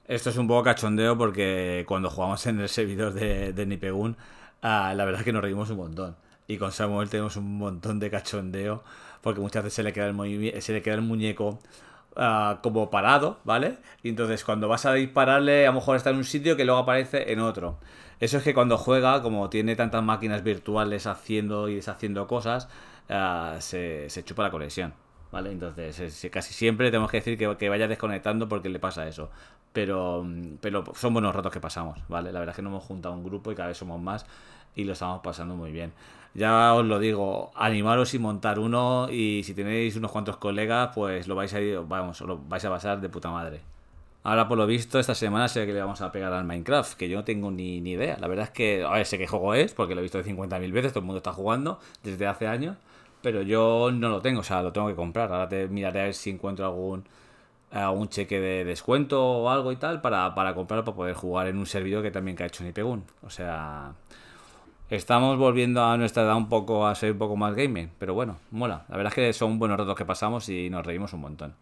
Esto 0.08 0.30
es 0.30 0.38
un 0.38 0.48
poco 0.48 0.64
cachondeo 0.64 1.18
porque 1.18 1.86
cuando 1.88 2.10
jugamos 2.10 2.46
en 2.48 2.60
el 2.60 2.70
servidor 2.70 3.14
de, 3.14 3.54
de 3.54 3.66
Nipegun, 3.66 4.18
ah, 4.62 4.94
la 4.96 5.06
verdad 5.06 5.22
es 5.22 5.26
que 5.26 5.34
nos 5.34 5.42
reímos 5.42 5.70
un 5.70 5.78
montón. 5.78 6.16
Y 6.48 6.58
con 6.58 6.72
Samuel 6.72 7.10
tenemos 7.10 7.38
un 7.38 7.58
montón 7.58 8.00
de 8.00 8.12
cachondeo 8.12 8.84
porque 9.22 9.42
muchas 9.42 9.64
veces 9.64 9.76
se 9.76 9.82
se 10.62 10.74
le 10.74 10.82
queda 10.82 10.96
el 10.96 11.02
muñeco 11.02 11.60
ah, 12.16 12.60
como 12.64 12.90
parado, 12.90 13.40
¿vale? 13.44 13.78
Y 14.04 14.10
entonces 14.10 14.44
cuando 14.44 14.68
vas 14.68 14.86
a 14.86 14.94
dispararle, 14.94 15.66
a 15.68 15.70
lo 15.72 15.76
mejor 15.76 15.96
está 15.98 16.10
en 16.12 16.18
un 16.18 16.24
sitio 16.26 16.56
que 16.58 16.66
luego 16.66 16.80
aparece 16.82 17.32
en 17.32 17.40
otro. 17.40 17.78
Eso 18.20 18.38
es 18.38 18.44
que 18.44 18.54
cuando 18.54 18.78
juega, 18.78 19.22
como 19.22 19.50
tiene 19.50 19.76
tantas 19.76 20.04
máquinas 20.04 20.44
virtuales 20.44 21.06
haciendo 21.08 21.70
y 21.70 21.76
deshaciendo 21.76 22.28
cosas, 22.28 22.70
ah, 23.10 23.58
se, 23.60 24.08
chupa 24.24 24.44
la 24.44 24.52
conexión. 24.52 24.94
¿Vale? 25.32 25.52
Entonces, 25.52 26.00
es- 26.00 26.32
casi 26.32 26.54
siempre 26.54 26.92
tenemos 26.92 27.12
que 27.12 27.18
decir 27.18 27.38
que, 27.38 27.58
que 27.58 27.68
vaya 27.70 27.88
desconectando 27.90 28.48
porque 28.48 28.70
le 28.70 28.80
pasa 28.80 29.06
eso. 29.08 29.30
Pero, 29.74 30.24
mm, 30.24 30.58
pero 30.62 30.84
son 30.96 31.14
buenos 31.14 31.36
ratos 31.36 31.52
que 31.52 31.60
pasamos, 31.60 32.00
¿vale? 32.08 32.32
La 32.32 32.40
verdad 32.40 32.54
es 32.54 32.56
que 32.58 32.62
nos 32.62 32.72
hemos 32.72 32.84
juntado 32.84 33.16
un 33.16 33.24
grupo 33.24 33.52
y 33.52 33.56
cada 33.56 33.68
vez 33.70 33.78
somos 33.78 34.00
más 34.02 34.26
y 34.76 34.84
lo 34.86 34.94
estamos 34.94 35.22
pasando 35.22 35.56
muy 35.56 35.72
bien. 35.72 35.92
Ya 36.36 36.74
os 36.74 36.86
lo 36.86 37.00
digo, 37.00 37.52
animaros 37.56 38.14
y 38.14 38.20
montar 38.20 38.60
uno 38.60 39.08
y 39.10 39.44
si 39.44 39.54
tenéis 39.54 39.96
unos 39.96 40.12
cuantos 40.12 40.36
colegas, 40.38 40.92
pues 40.94 41.28
lo 41.28 41.36
vais 41.36 41.54
a 41.54 41.62
ir, 41.62 41.80
vamos, 41.88 42.20
lo 42.22 42.38
vais 42.50 42.64
a 42.66 42.70
pasar 42.70 43.00
de 43.00 43.08
puta 43.10 43.32
madre. 43.32 43.62
Ahora, 44.24 44.48
por 44.48 44.58
lo 44.58 44.66
visto, 44.68 45.00
esta 45.00 45.16
semana 45.16 45.48
sé 45.48 45.66
que 45.66 45.74
le 45.74 45.80
vamos 45.80 46.02
a 46.02 46.12
pegar 46.12 46.34
al 46.34 46.46
Minecraft, 46.46 46.98
que 46.98 47.08
yo 47.08 47.18
no 47.18 47.24
tengo 47.24 47.52
ni, 47.52 47.80
ni 47.80 47.92
idea. 47.92 48.18
La 48.20 48.28
verdad 48.28 48.46
es 48.46 48.52
que, 48.52 48.84
a 48.84 48.90
ver, 48.92 49.06
sé 49.06 49.18
qué 49.18 49.28
juego 49.28 49.54
es, 49.54 49.74
porque 49.74 49.96
lo 49.96 50.02
he 50.02 50.04
visto 50.04 50.22
50.000 50.22 50.72
veces, 50.72 50.92
todo 50.92 51.02
el 51.02 51.06
mundo 51.06 51.18
está 51.20 51.32
jugando 51.32 51.80
desde 52.04 52.28
hace 52.28 52.48
años, 52.48 52.76
pero 53.22 53.42
yo 53.44 53.92
no 53.94 54.10
lo 54.10 54.22
tengo, 54.22 54.42
o 54.42 54.44
sea, 54.44 54.62
lo 54.64 54.74
tengo 54.74 54.88
que 54.88 54.96
comprar. 54.96 55.32
Ahora 55.32 55.48
te 55.48 55.68
miraré 55.68 56.02
a 56.02 56.04
ver 56.06 56.14
si 56.16 56.32
encuentro 56.32 56.66
algún, 56.66 57.06
algún 57.72 58.10
cheque 58.10 58.40
de 58.40 58.66
descuento 58.66 59.24
o 59.24 59.50
algo 59.50 59.72
y 59.72 59.78
tal 59.78 60.02
para, 60.02 60.34
para 60.36 60.56
comprarlo 60.56 60.84
para 60.86 60.96
poder 60.98 61.16
jugar 61.16 61.48
en 61.48 61.58
un 61.58 61.66
servidor 61.68 62.04
que 62.04 62.12
también 62.12 62.36
que 62.36 62.44
ha 62.44 62.48
hecho 62.48 62.64
Nipegun. 62.64 63.04
O 63.22 63.30
sea, 63.30 63.94
estamos 64.90 65.38
volviendo 65.38 65.84
a 65.84 65.98
nuestra 65.98 66.24
edad 66.24 66.38
un 66.38 66.50
poco 66.50 66.86
a 66.88 66.96
ser 66.96 67.14
un 67.14 67.18
poco 67.18 67.36
más 67.36 67.56
gaming, 67.56 67.92
pero 67.98 68.14
bueno, 68.14 68.38
mola. 68.52 68.86
La 68.90 68.98
verdad 68.98 69.12
es 69.12 69.16
que 69.16 69.34
son 69.34 69.60
buenos 69.60 69.78
ratos 69.78 69.96
que 69.96 70.06
pasamos 70.06 70.50
y 70.50 70.70
nos 70.70 70.86
reímos 70.86 71.14
un 71.14 71.22
montón. 71.22 71.56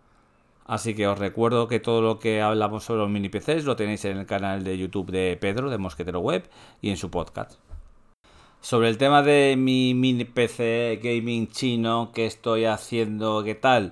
Así 0.65 0.93
que 0.95 1.07
os 1.07 1.19
recuerdo 1.19 1.67
que 1.67 1.79
todo 1.79 2.01
lo 2.01 2.19
que 2.19 2.41
hablamos 2.41 2.85
sobre 2.85 3.01
los 3.01 3.09
mini 3.09 3.29
PCs 3.29 3.65
lo 3.65 3.75
tenéis 3.75 4.05
en 4.05 4.17
el 4.17 4.25
canal 4.25 4.63
de 4.63 4.77
YouTube 4.77 5.11
de 5.11 5.37
Pedro, 5.39 5.69
de 5.69 5.77
Mosquetero 5.77 6.19
Web, 6.19 6.49
y 6.81 6.89
en 6.89 6.97
su 6.97 7.11
podcast. 7.11 7.59
Sobre 8.61 8.87
el 8.87 8.97
tema 8.97 9.23
de 9.23 9.55
mi 9.57 9.93
mini 9.93 10.23
PC 10.23 11.01
gaming 11.03 11.49
chino, 11.49 12.11
qué 12.13 12.25
estoy 12.25 12.63
haciendo, 12.63 13.43
qué 13.43 13.55
tal, 13.55 13.91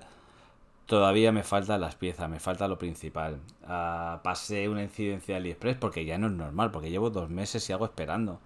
todavía 0.85 1.33
me 1.33 1.43
faltan 1.43 1.81
las 1.81 1.95
piezas, 1.95 2.29
me 2.29 2.39
falta 2.39 2.69
lo 2.69 2.77
principal. 2.77 3.41
Ah, 3.65 4.21
pasé 4.23 4.69
una 4.69 4.83
incidencia 4.83 5.35
de 5.35 5.39
AliExpress 5.39 5.75
porque 5.75 6.05
ya 6.05 6.17
no 6.17 6.27
es 6.27 6.33
normal, 6.33 6.71
porque 6.71 6.89
llevo 6.89 7.09
dos 7.09 7.29
meses 7.29 7.69
y 7.69 7.73
algo 7.73 7.83
esperando. 7.85 8.39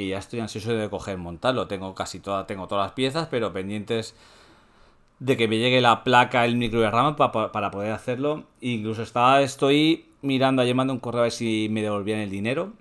Y 0.00 0.08
ya 0.08 0.18
estoy 0.18 0.40
ansioso 0.40 0.72
de 0.72 0.88
coger 0.88 1.18
montarlo. 1.18 1.66
Tengo 1.68 1.94
casi 1.94 2.20
todas, 2.20 2.46
tengo 2.46 2.66
todas 2.68 2.86
las 2.86 2.92
piezas, 2.92 3.28
pero 3.30 3.52
pendientes 3.52 4.14
de 5.18 5.36
que 5.36 5.48
me 5.48 5.58
llegue 5.58 5.80
la 5.80 6.02
placa, 6.02 6.44
el 6.44 6.56
micro 6.56 6.80
de 6.80 6.90
RAM 6.90 7.16
pa- 7.16 7.30
pa- 7.32 7.52
para 7.52 7.70
poder 7.70 7.92
hacerlo. 7.92 8.44
Incluso 8.60 9.02
estaba, 9.02 9.42
estoy 9.42 10.06
mirando, 10.22 10.64
llamando 10.64 10.92
un 10.92 11.00
correo 11.00 11.20
a 11.20 11.22
ver 11.24 11.32
si 11.32 11.68
me 11.70 11.82
devolvían 11.82 12.20
el 12.20 12.30
dinero. 12.30 12.72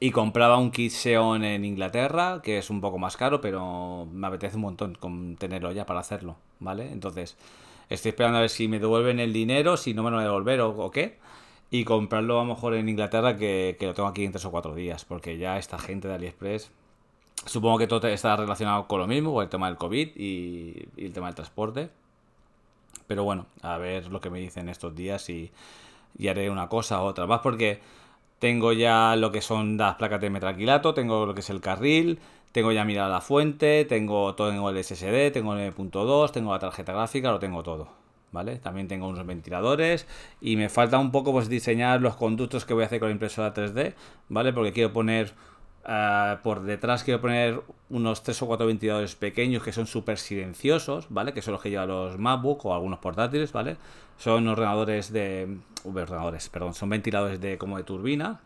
Y 0.00 0.12
compraba 0.12 0.58
un 0.58 0.70
kit 0.72 0.92
Xeon 0.92 1.44
en 1.44 1.64
Inglaterra, 1.64 2.40
que 2.42 2.58
es 2.58 2.70
un 2.70 2.80
poco 2.82 2.98
más 2.98 3.16
caro, 3.16 3.40
pero 3.40 4.06
me 4.12 4.26
apetece 4.28 4.56
un 4.56 4.62
montón 4.62 4.96
con 4.96 5.36
tenerlo 5.36 5.72
ya 5.72 5.86
para 5.86 6.00
hacerlo, 6.00 6.36
¿vale? 6.60 6.92
Entonces, 6.92 7.36
estoy 7.90 8.10
esperando 8.10 8.38
a 8.38 8.42
ver 8.42 8.50
si 8.50 8.68
me 8.68 8.80
devuelven 8.80 9.20
el 9.20 9.32
dinero, 9.32 9.76
si 9.76 9.94
no 9.94 10.02
me 10.02 10.10
lo 10.10 10.20
devolver 10.20 10.60
o 10.62 10.90
qué. 10.90 11.18
Y 11.74 11.84
comprarlo 11.84 12.38
a 12.38 12.44
lo 12.44 12.54
mejor 12.54 12.74
en 12.74 12.88
Inglaterra, 12.88 13.36
que, 13.36 13.76
que 13.78 13.86
lo 13.86 13.94
tengo 13.94 14.08
aquí 14.08 14.24
en 14.24 14.32
tres 14.32 14.44
o 14.44 14.50
cuatro 14.50 14.74
días, 14.74 15.04
porque 15.04 15.38
ya 15.38 15.58
esta 15.58 15.78
gente 15.78 16.08
de 16.08 16.14
AliExpress 16.14 16.70
Supongo 17.46 17.78
que 17.78 17.86
todo 17.86 18.06
está 18.08 18.36
relacionado 18.36 18.86
con 18.88 19.00
lo 19.00 19.06
mismo, 19.06 19.34
con 19.34 19.42
el 19.42 19.50
tema 19.50 19.66
del 19.66 19.76
COVID 19.76 20.16
y, 20.16 20.88
el 20.96 21.12
tema 21.12 21.26
del 21.26 21.34
transporte. 21.34 21.90
Pero 23.06 23.24
bueno, 23.24 23.46
a 23.62 23.76
ver 23.76 24.06
lo 24.10 24.20
que 24.20 24.30
me 24.30 24.38
dicen 24.40 24.68
estos 24.68 24.94
días 24.94 25.28
y, 25.28 25.52
haré 26.28 26.48
una 26.48 26.68
cosa 26.68 27.02
u 27.02 27.06
otra. 27.06 27.26
Más 27.26 27.40
porque 27.40 27.80
tengo 28.38 28.72
ya 28.72 29.16
lo 29.16 29.30
que 29.30 29.42
son 29.42 29.76
las 29.76 29.96
placas 29.96 30.20
de 30.20 30.30
metraquilato, 30.30 30.94
tengo 30.94 31.26
lo 31.26 31.34
que 31.34 31.40
es 31.40 31.50
el 31.50 31.60
carril, 31.60 32.18
tengo 32.52 32.72
ya 32.72 32.84
mirada 32.84 33.08
la 33.10 33.20
fuente, 33.20 33.84
tengo 33.84 34.34
todo 34.34 34.50
tengo 34.50 34.70
el 34.70 34.82
SSD, 34.82 35.32
tengo 35.32 35.54
el 35.54 35.74
9.2, 35.74 36.32
tengo 36.32 36.52
la 36.52 36.58
tarjeta 36.60 36.92
gráfica, 36.92 37.30
lo 37.30 37.38
tengo 37.38 37.62
todo. 37.62 38.03
¿Vale? 38.34 38.56
También 38.56 38.88
tengo 38.88 39.08
unos 39.08 39.24
ventiladores 39.24 40.08
y 40.40 40.56
me 40.56 40.68
falta 40.68 40.98
un 40.98 41.12
poco 41.12 41.30
pues 41.30 41.48
diseñar 41.48 42.02
los 42.02 42.16
conductos 42.16 42.64
que 42.64 42.74
voy 42.74 42.82
a 42.82 42.86
hacer 42.86 42.98
con 42.98 43.08
la 43.08 43.12
impresora 43.12 43.54
3D, 43.54 43.94
¿vale? 44.28 44.52
Porque 44.52 44.72
quiero 44.72 44.92
poner 44.92 45.32
Ah, 45.86 46.40
por 46.42 46.62
detrás 46.62 47.04
quiero 47.04 47.20
poner 47.20 47.60
unos 47.90 48.22
3 48.22 48.40
o 48.42 48.46
4 48.46 48.66
ventiladores 48.66 49.14
pequeños 49.16 49.62
que 49.62 49.70
son 49.70 49.86
súper 49.86 50.16
silenciosos, 50.18 51.06
¿vale? 51.10 51.34
Que 51.34 51.42
son 51.42 51.52
los 51.52 51.62
que 51.62 51.68
llevan 51.68 51.88
los 51.88 52.18
MacBook 52.18 52.64
o 52.64 52.74
algunos 52.74 53.00
portátiles, 53.00 53.52
¿vale? 53.52 53.76
Son 54.16 54.48
ordenadores 54.48 55.12
de... 55.12 55.58
ordenadores, 55.84 56.48
perdón, 56.48 56.72
son 56.72 56.88
ventiladores 56.88 57.38
de 57.40 57.58
como 57.58 57.76
de 57.76 57.84
turbina, 57.84 58.40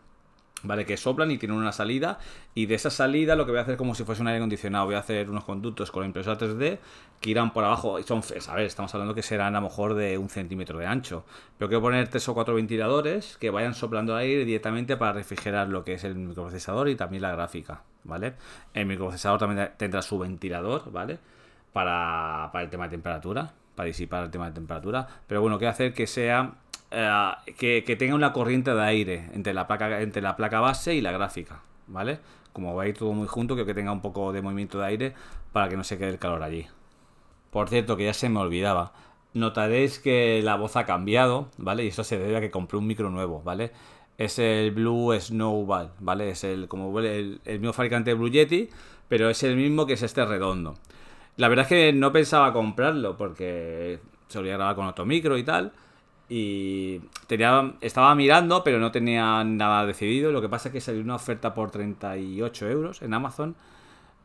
¿vale? 0.63 0.85
Que 0.85 0.97
soplan 0.97 1.31
y 1.31 1.37
tienen 1.37 1.57
una 1.57 1.71
salida. 1.71 2.19
Y 2.53 2.65
de 2.65 2.75
esa 2.75 2.89
salida 2.89 3.35
lo 3.35 3.45
que 3.45 3.51
voy 3.51 3.59
a 3.59 3.63
hacer 3.63 3.77
como 3.77 3.95
si 3.95 4.03
fuese 4.03 4.21
un 4.21 4.27
aire 4.27 4.37
acondicionado. 4.37 4.85
Voy 4.85 4.95
a 4.95 4.99
hacer 4.99 5.29
unos 5.29 5.43
conductos 5.43 5.91
con 5.91 6.01
la 6.01 6.07
impresora 6.07 6.37
3D 6.37 6.79
que 7.21 7.29
irán 7.29 7.51
por 7.53 7.63
abajo. 7.63 7.99
Y 7.99 8.03
son, 8.03 8.21
a 8.47 8.55
ver, 8.55 8.65
estamos 8.65 8.93
hablando 8.93 9.13
que 9.13 9.23
serán 9.23 9.55
a 9.55 9.59
lo 9.59 9.67
mejor 9.67 9.93
de 9.93 10.17
un 10.17 10.29
centímetro 10.29 10.79
de 10.79 10.85
ancho. 10.85 11.25
Pero 11.57 11.69
quiero 11.69 11.81
poner 11.81 12.07
tres 12.07 12.27
o 12.29 12.33
cuatro 12.33 12.55
ventiladores 12.55 13.37
que 13.37 13.49
vayan 13.49 13.73
soplando 13.73 14.15
aire 14.15 14.45
directamente 14.45 14.97
para 14.97 15.13
refrigerar 15.13 15.67
lo 15.69 15.83
que 15.83 15.93
es 15.93 16.03
el 16.03 16.15
microprocesador 16.15 16.89
y 16.89 16.95
también 16.95 17.21
la 17.21 17.31
gráfica, 17.31 17.83
¿vale? 18.03 18.33
El 18.73 18.85
microprocesador 18.85 19.39
también 19.39 19.71
tendrá 19.77 20.01
su 20.01 20.17
ventilador, 20.19 20.91
¿vale? 20.91 21.19
Para, 21.73 22.49
para 22.51 22.63
el 22.63 22.69
tema 22.69 22.85
de 22.85 22.91
temperatura, 22.91 23.53
para 23.75 23.87
disipar 23.87 24.23
el 24.23 24.31
tema 24.31 24.47
de 24.47 24.53
temperatura. 24.53 25.07
Pero 25.27 25.41
bueno, 25.41 25.57
quiero 25.57 25.71
hacer 25.71 25.93
que 25.93 26.07
sea 26.07 26.53
eh, 26.91 27.33
que, 27.57 27.95
tenga 27.97 28.15
una 28.15 28.33
corriente 28.33 28.73
de 28.73 28.81
aire 28.81 29.29
entre 29.33 29.53
la 29.53 29.67
placa 29.67 30.01
entre 30.01 30.21
la 30.21 30.35
placa 30.35 30.59
base 30.59 30.95
y 30.95 31.01
la 31.01 31.11
gráfica, 31.11 31.61
¿vale? 31.87 32.19
Como 32.53 32.83
ir 32.83 32.97
todo 32.97 33.13
muy 33.13 33.27
junto, 33.27 33.53
quiero 33.53 33.67
que 33.67 33.73
tenga 33.73 33.91
un 33.91 34.01
poco 34.01 34.33
de 34.33 34.41
movimiento 34.41 34.79
de 34.79 34.85
aire 34.87 35.13
para 35.53 35.69
que 35.69 35.77
no 35.77 35.83
se 35.83 35.97
quede 35.97 36.09
el 36.09 36.19
calor 36.19 36.41
allí. 36.43 36.67
Por 37.51 37.69
cierto, 37.69 37.97
que 37.97 38.05
ya 38.05 38.13
se 38.13 38.29
me 38.29 38.39
olvidaba. 38.39 38.93
Notaréis 39.33 39.99
que 39.99 40.41
la 40.43 40.55
voz 40.55 40.75
ha 40.75 40.85
cambiado, 40.85 41.49
¿vale? 41.57 41.85
Y 41.85 41.89
eso 41.89 42.03
se 42.03 42.17
debe 42.17 42.37
a 42.37 42.41
que 42.41 42.51
compré 42.51 42.77
un 42.77 42.87
micro 42.87 43.09
nuevo, 43.09 43.41
¿vale? 43.43 43.71
Es 44.17 44.39
el 44.39 44.71
Blue 44.71 45.13
Snowball, 45.19 45.91
¿vale? 45.99 46.31
Es 46.31 46.43
el 46.43 46.67
como 46.67 46.99
el, 46.99 47.41
el 47.45 47.59
mismo 47.59 47.73
fabricante 47.73 48.11
de 48.11 48.15
Blue 48.15 48.29
Yeti, 48.29 48.69
pero 49.07 49.29
es 49.29 49.43
el 49.43 49.55
mismo 49.55 49.85
que 49.85 49.93
es 49.93 50.01
este 50.03 50.25
redondo. 50.25 50.75
La 51.37 51.47
verdad 51.47 51.63
es 51.63 51.69
que 51.69 51.93
no 51.93 52.11
pensaba 52.11 52.51
comprarlo 52.53 53.15
porque 53.15 53.99
solía 54.27 54.53
grabar 54.57 54.75
con 54.75 54.87
otro 54.87 55.05
micro 55.05 55.37
y 55.37 55.43
tal. 55.43 55.71
Y 56.29 56.99
tenía, 57.25 57.73
estaba 57.81 58.13
mirando, 58.13 58.63
pero 58.63 58.79
no 58.79 58.91
tenía 58.91 59.43
nada 59.43 59.85
decidido. 59.85 60.31
Lo 60.31 60.41
que 60.41 60.49
pasa 60.49 60.69
es 60.69 60.73
que 60.73 60.81
salió 60.81 61.01
una 61.01 61.15
oferta 61.15 61.55
por 61.55 61.71
38 61.71 62.69
euros 62.69 63.01
en 63.01 63.13
Amazon 63.15 63.55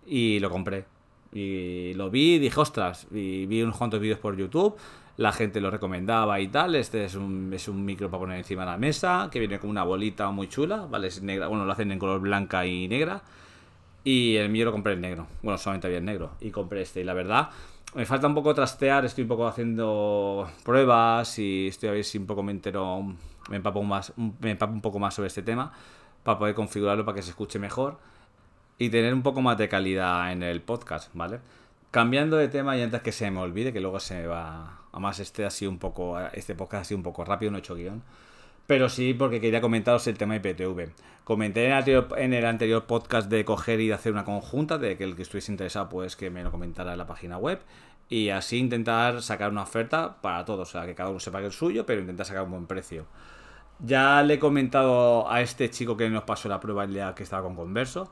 y 0.07 0.39
lo 0.41 0.51
compré. 0.51 0.85
Y 1.33 1.95
lo 1.95 2.11
vi 2.11 2.35
y 2.35 2.39
dije, 2.39 2.61
ostras, 2.61 3.07
y 3.11 3.47
vi 3.47 3.63
unos 3.63 3.77
cuantos 3.77 4.01
vídeos 4.01 4.21
por 4.21 4.37
YouTube, 4.37 4.77
la 5.17 5.33
gente 5.33 5.61
lo 5.61 5.71
recomendaba 5.71 6.39
y 6.41 6.49
tal. 6.49 6.75
Este 6.75 7.05
es 7.05 7.15
un, 7.15 7.53
es 7.53 7.69
un 7.69 7.85
micro 7.85 8.11
para 8.11 8.21
poner 8.21 8.39
encima 8.39 8.65
de 8.65 8.71
la 8.73 8.79
mesa, 8.79 9.29
que 9.33 9.39
viene 9.39 9.59
con 9.59 9.71
una 9.71 9.83
bolita 9.83 10.31
muy 10.31 10.49
chula, 10.49 10.87
¿vale? 10.89 11.09
Es 11.09 11.23
negra, 11.23 11.49
bueno, 11.49 11.65
lo 11.65 11.73
hacen 11.73 11.91
en 11.91 11.99
color 11.99 12.21
blanca 12.21 12.67
y 12.67 12.87
negra. 12.87 13.23
Y 14.05 14.37
el 14.37 14.51
mío 14.51 14.67
lo 14.67 14.73
compré 14.73 14.93
en 14.93 15.01
negro. 15.01 15.27
Bueno, 15.43 15.57
solamente 15.57 15.87
había 15.87 15.99
en 15.99 16.05
negro. 16.05 16.33
Y 16.41 16.51
compré 16.51 16.83
este. 16.83 17.01
Y 17.01 17.05
la 17.05 17.15
verdad, 17.15 17.49
me 17.95 18.05
falta 18.07 18.27
un 18.27 18.35
poco 18.35 18.55
trastear. 18.55 19.05
Estoy 19.05 19.23
un 19.23 19.29
poco 19.29 19.47
haciendo 19.47 20.49
pruebas 20.65 21.39
y 21.39 21.69
estoy 21.69 21.89
a 21.89 21.93
ver 21.93 22.05
si 22.05 22.19
un 22.19 22.27
poco 22.27 22.43
me 22.43 22.53
entero, 22.53 23.03
me 23.49 23.57
empapo, 23.57 23.83
más, 23.83 24.13
me 24.17 24.51
empapo 24.51 24.73
un 24.73 24.81
poco 24.81 24.99
más 24.99 25.15
sobre 25.15 25.29
este 25.29 25.43
tema 25.43 25.73
para 26.23 26.39
poder 26.39 26.55
configurarlo 26.55 27.05
para 27.05 27.17
que 27.17 27.23
se 27.23 27.31
escuche 27.31 27.59
mejor 27.59 27.99
y 28.79 28.91
tener 28.91 29.15
un 29.15 29.23
poco 29.23 29.41
más 29.43 29.57
de 29.59 29.69
calidad 29.69 30.33
en 30.33 30.43
el 30.43 30.61
podcast, 30.63 31.11
¿vale? 31.15 31.41
Cambiando 31.91 32.37
de 32.37 32.49
tema 32.49 32.77
y 32.77 32.83
antes 32.83 33.03
que 33.03 33.13
se 33.13 33.31
me 33.31 33.41
olvide, 33.41 33.73
que 33.73 33.81
luego 33.81 34.01
se 34.01 34.15
me 34.15 34.27
va. 34.27 34.81
Además, 34.91 35.21
este 35.21 35.45
ha 35.45 35.51
sido 35.51 35.71
un 35.71 35.79
poco. 35.79 36.19
Este 36.33 36.55
podcast 36.55 36.83
ha 36.83 36.85
sido 36.85 36.99
un 36.99 37.05
poco 37.05 37.25
rápido, 37.25 37.53
no 37.53 37.59
he 37.59 37.61
hecho 37.61 37.77
guion. 37.77 38.03
Pero 38.67 38.89
sí 38.89 39.15
porque 39.15 39.41
quería 39.41 39.61
comentaros 39.61 40.07
el 40.07 40.19
tema 40.19 40.37
IPTV. 40.37 40.91
Comenté 41.25 41.65
en 41.65 41.73
el, 41.73 41.79
anterior, 41.79 42.09
en 42.19 42.35
el 42.35 42.45
anterior 42.45 42.85
podcast 42.85 43.31
de 43.31 43.45
coger 43.45 43.81
y 43.81 43.89
de 43.89 43.95
hacer 43.95 44.13
una 44.13 44.25
conjunta, 44.25 44.79
de 44.79 44.97
que 44.97 45.05
el 45.05 45.17
que 45.17 45.23
estuviese 45.23 45.53
interesado, 45.53 45.89
pues 45.89 46.17
que 46.17 46.31
me 46.31 46.45
lo 46.45 46.51
comentara 46.51 46.93
en 46.93 46.99
la 46.99 47.07
página 47.07 47.39
web. 47.39 47.61
Y 48.09 48.29
así 48.29 48.59
intentar 48.59 49.23
sacar 49.23 49.51
una 49.51 49.63
oferta 49.63 50.21
para 50.21 50.45
todos, 50.45 50.69
o 50.69 50.73
sea, 50.73 50.87
que 50.87 50.95
cada 50.95 51.11
uno 51.11 51.21
se 51.21 51.31
pague 51.31 51.47
el 51.47 51.53
suyo, 51.53 51.87
pero 51.87 52.01
intentar 52.01 52.27
sacar 52.27 52.43
un 52.45 52.51
buen 52.51 52.67
precio. 52.67 53.07
Ya 53.81 54.23
le 54.23 54.35
he 54.35 54.39
comentado 54.39 55.31
a 55.31 55.41
este 55.41 55.71
chico 55.71 55.97
que 55.97 56.09
nos 56.11 56.25
pasó 56.25 56.49
la 56.49 56.61
prueba 56.61 56.85
el 56.85 56.93
día 56.93 57.15
que 57.15 57.23
estaba 57.23 57.43
con 57.43 57.57
Converso. 57.57 58.11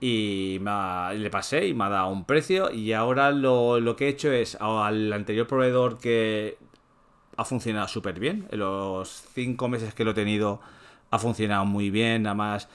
Y 0.00 0.58
le 0.58 1.30
pasé 1.30 1.68
y 1.68 1.74
me 1.74 1.84
ha 1.84 1.88
dado 1.88 2.08
un 2.08 2.24
precio. 2.24 2.70
Y 2.70 2.92
ahora 2.92 3.30
lo, 3.30 3.80
lo 3.80 3.96
que 3.96 4.06
he 4.06 4.08
hecho 4.08 4.32
es 4.32 4.56
al 4.60 5.12
anterior 5.12 5.46
proveedor 5.46 5.98
que 5.98 6.58
ha 7.42 7.44
funcionado 7.44 7.88
súper 7.88 8.18
bien. 8.18 8.46
En 8.50 8.60
los 8.60 9.24
cinco 9.34 9.68
meses 9.68 9.94
que 9.94 10.04
lo 10.04 10.12
he 10.12 10.14
tenido 10.14 10.60
ha 11.10 11.18
funcionado 11.18 11.64
muy 11.64 11.90
bien. 11.90 12.22
Nada 12.22 12.34
más 12.34 12.68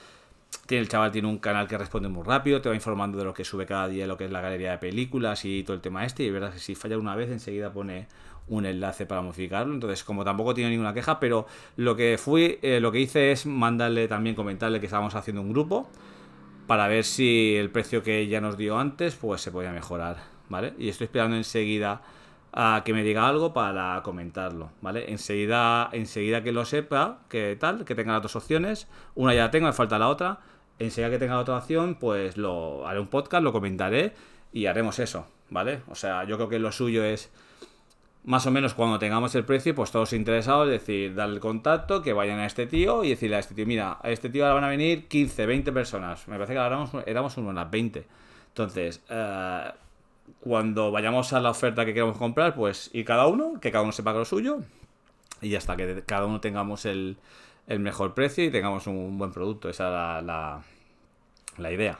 tiene 0.66 0.82
el 0.82 0.88
chaval 0.88 1.10
tiene 1.10 1.28
un 1.28 1.38
canal 1.38 1.66
que 1.66 1.76
responde 1.76 2.08
muy 2.08 2.22
rápido, 2.22 2.60
te 2.60 2.68
va 2.68 2.74
informando 2.74 3.18
de 3.18 3.24
lo 3.24 3.34
que 3.34 3.44
sube 3.44 3.66
cada 3.66 3.88
día, 3.88 4.06
lo 4.06 4.16
que 4.16 4.26
es 4.26 4.30
la 4.30 4.40
galería 4.40 4.72
de 4.72 4.78
películas 4.78 5.44
y 5.44 5.62
todo 5.62 5.74
el 5.74 5.80
tema 5.80 6.04
este. 6.04 6.22
Y 6.22 6.26
es 6.28 6.32
verdad 6.32 6.52
que 6.52 6.58
si 6.58 6.74
falla 6.74 6.98
una 6.98 7.16
vez, 7.16 7.30
enseguida 7.30 7.72
pone 7.72 8.06
un 8.48 8.64
enlace 8.64 9.06
para 9.06 9.22
modificarlo. 9.22 9.74
Entonces, 9.74 10.04
como 10.04 10.24
tampoco 10.24 10.54
tiene 10.54 10.70
ninguna 10.70 10.94
queja, 10.94 11.20
pero 11.20 11.46
lo 11.76 11.96
que 11.96 12.16
fui, 12.18 12.58
eh, 12.62 12.80
lo 12.80 12.92
que 12.92 13.00
hice 13.00 13.32
es 13.32 13.46
mandarle 13.46 14.08
también 14.08 14.34
comentarle 14.34 14.80
que 14.80 14.86
estábamos 14.86 15.14
haciendo 15.14 15.42
un 15.42 15.52
grupo 15.52 15.88
para 16.66 16.86
ver 16.86 17.04
si 17.04 17.56
el 17.56 17.70
precio 17.70 18.02
que 18.02 18.26
ya 18.28 18.40
nos 18.40 18.56
dio 18.56 18.78
antes, 18.78 19.14
pues 19.16 19.40
se 19.40 19.50
podía 19.50 19.72
mejorar, 19.72 20.18
¿vale? 20.48 20.74
Y 20.78 20.88
estoy 20.88 21.06
esperando 21.06 21.36
enseguida 21.36 22.02
a 22.52 22.82
que 22.84 22.92
me 22.92 23.02
diga 23.02 23.28
algo 23.28 23.52
para 23.52 24.00
comentarlo, 24.02 24.70
¿vale? 24.80 25.10
Enseguida, 25.10 25.88
enseguida 25.92 26.42
que 26.42 26.52
lo 26.52 26.64
sepa, 26.64 27.20
que 27.28 27.56
tal, 27.58 27.84
que 27.84 27.94
tenga 27.94 28.14
las 28.14 28.22
dos 28.22 28.36
opciones, 28.36 28.88
una 29.14 29.34
ya 29.34 29.44
la 29.44 29.50
tengo, 29.50 29.66
me 29.66 29.72
falta 29.72 29.98
la 29.98 30.08
otra, 30.08 30.40
enseguida 30.78 31.10
que 31.10 31.18
tenga 31.18 31.34
la 31.34 31.40
otra 31.40 31.56
opción, 31.56 31.96
pues 31.96 32.36
lo 32.36 32.86
haré 32.86 33.00
un 33.00 33.08
podcast, 33.08 33.42
lo 33.42 33.52
comentaré 33.52 34.14
y 34.52 34.66
haremos 34.66 34.98
eso, 34.98 35.26
¿vale? 35.50 35.82
O 35.88 35.94
sea, 35.94 36.24
yo 36.24 36.36
creo 36.36 36.48
que 36.48 36.58
lo 36.58 36.72
suyo 36.72 37.04
es 37.04 37.30
más 38.24 38.46
o 38.46 38.50
menos 38.50 38.74
cuando 38.74 38.98
tengamos 38.98 39.34
el 39.34 39.44
precio, 39.44 39.74
pues 39.74 39.90
todos 39.90 40.12
interesados, 40.12 40.68
decir, 40.68 41.14
darle 41.14 41.36
el 41.36 41.40
contacto, 41.40 42.02
que 42.02 42.12
vayan 42.12 42.38
a 42.40 42.46
este 42.46 42.66
tío 42.66 43.04
y 43.04 43.10
decirle 43.10 43.36
a 43.36 43.38
este 43.38 43.54
tío, 43.54 43.66
mira, 43.66 43.98
a 44.02 44.10
este 44.10 44.28
tío 44.28 44.44
ahora 44.44 44.54
van 44.54 44.64
a 44.64 44.68
venir 44.68 45.08
15, 45.08 45.46
20 45.46 45.72
personas. 45.72 46.28
Me 46.28 46.34
parece 46.34 46.52
que 46.52 46.58
ahora 46.58 46.76
éramos, 46.76 46.90
éramos 47.06 47.36
unas 47.38 47.70
20. 47.70 48.06
Entonces, 48.48 49.02
eh, 49.08 49.70
cuando 50.40 50.90
vayamos 50.90 51.32
a 51.32 51.40
la 51.40 51.50
oferta 51.50 51.84
que 51.84 51.94
queramos 51.94 52.18
comprar, 52.18 52.54
pues 52.54 52.90
ir 52.92 53.04
cada 53.04 53.26
uno, 53.26 53.60
que 53.60 53.70
cada 53.70 53.82
uno 53.82 53.92
se 53.92 54.02
pague 54.02 54.18
lo 54.18 54.24
suyo 54.24 54.60
y 55.40 55.50
ya 55.50 55.58
está, 55.58 55.76
que 55.76 56.02
cada 56.06 56.26
uno 56.26 56.40
tengamos 56.40 56.84
el, 56.84 57.16
el 57.66 57.80
mejor 57.80 58.14
precio 58.14 58.44
y 58.44 58.50
tengamos 58.50 58.86
un 58.86 59.18
buen 59.18 59.32
producto. 59.32 59.68
Esa 59.68 59.88
era 59.88 60.22
la, 60.22 60.22
la, 60.22 60.62
la 61.58 61.72
idea. 61.72 61.98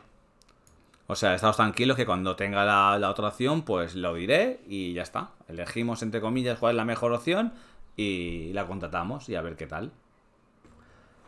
O 1.06 1.16
sea, 1.16 1.35
estamos 1.35 1.56
tranquilos 1.56 1.97
que 1.97 2.04
cuando 2.04 2.37
tenga 2.37 2.64
la, 2.64 2.99
la, 2.99 3.11
otra 3.11 3.28
opción, 3.28 3.62
pues 3.62 3.94
lo 3.94 4.14
diré 4.14 4.61
y 4.68 4.92
ya 4.92 5.02
está. 5.02 5.30
Elegimos, 5.49 6.02
entre 6.02 6.20
comillas, 6.20 6.58
cuál 6.58 6.73
es 6.73 6.76
la 6.76 6.85
mejor 6.85 7.12
opción 7.12 7.54
y 7.97 8.52
la 8.52 8.66
contratamos 8.66 9.28
y 9.28 9.35
a 9.35 9.40
ver 9.40 9.56
qué 9.56 9.66
tal. 9.66 9.90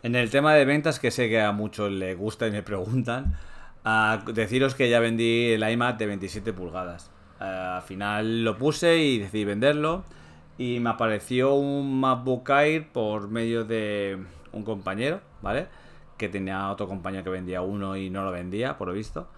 En 0.02 0.16
el 0.16 0.30
tema 0.30 0.54
de 0.54 0.64
ventas, 0.64 0.98
que 0.98 1.10
sé 1.10 1.28
que 1.28 1.40
a 1.40 1.52
muchos 1.52 1.90
les 1.90 2.16
gusta 2.16 2.46
y 2.46 2.50
me 2.50 2.62
preguntan, 2.62 3.36
uh, 3.84 4.30
deciros 4.32 4.74
que 4.74 4.90
ya 4.90 5.00
vendí 5.00 5.52
el 5.52 5.68
iMac 5.68 5.98
de 5.98 6.06
27 6.06 6.52
pulgadas. 6.52 7.10
Al 7.38 7.82
final 7.82 8.44
lo 8.44 8.58
puse 8.58 8.98
y 8.98 9.18
decidí 9.18 9.44
venderlo 9.44 10.04
y 10.58 10.78
me 10.80 10.90
apareció 10.90 11.54
un 11.54 12.00
MacBook 12.00 12.50
Air 12.50 12.88
por 12.92 13.28
medio 13.28 13.64
de 13.64 14.18
un 14.52 14.62
compañero, 14.62 15.20
¿vale? 15.40 15.68
Que 16.18 16.28
tenía 16.28 16.70
otro 16.70 16.86
compañero 16.86 17.24
que 17.24 17.30
vendía 17.30 17.62
uno 17.62 17.96
y 17.96 18.10
no 18.10 18.24
lo 18.24 18.30
vendía, 18.30 18.76
por 18.76 18.88
lo 18.88 18.94
visto. 18.94 19.28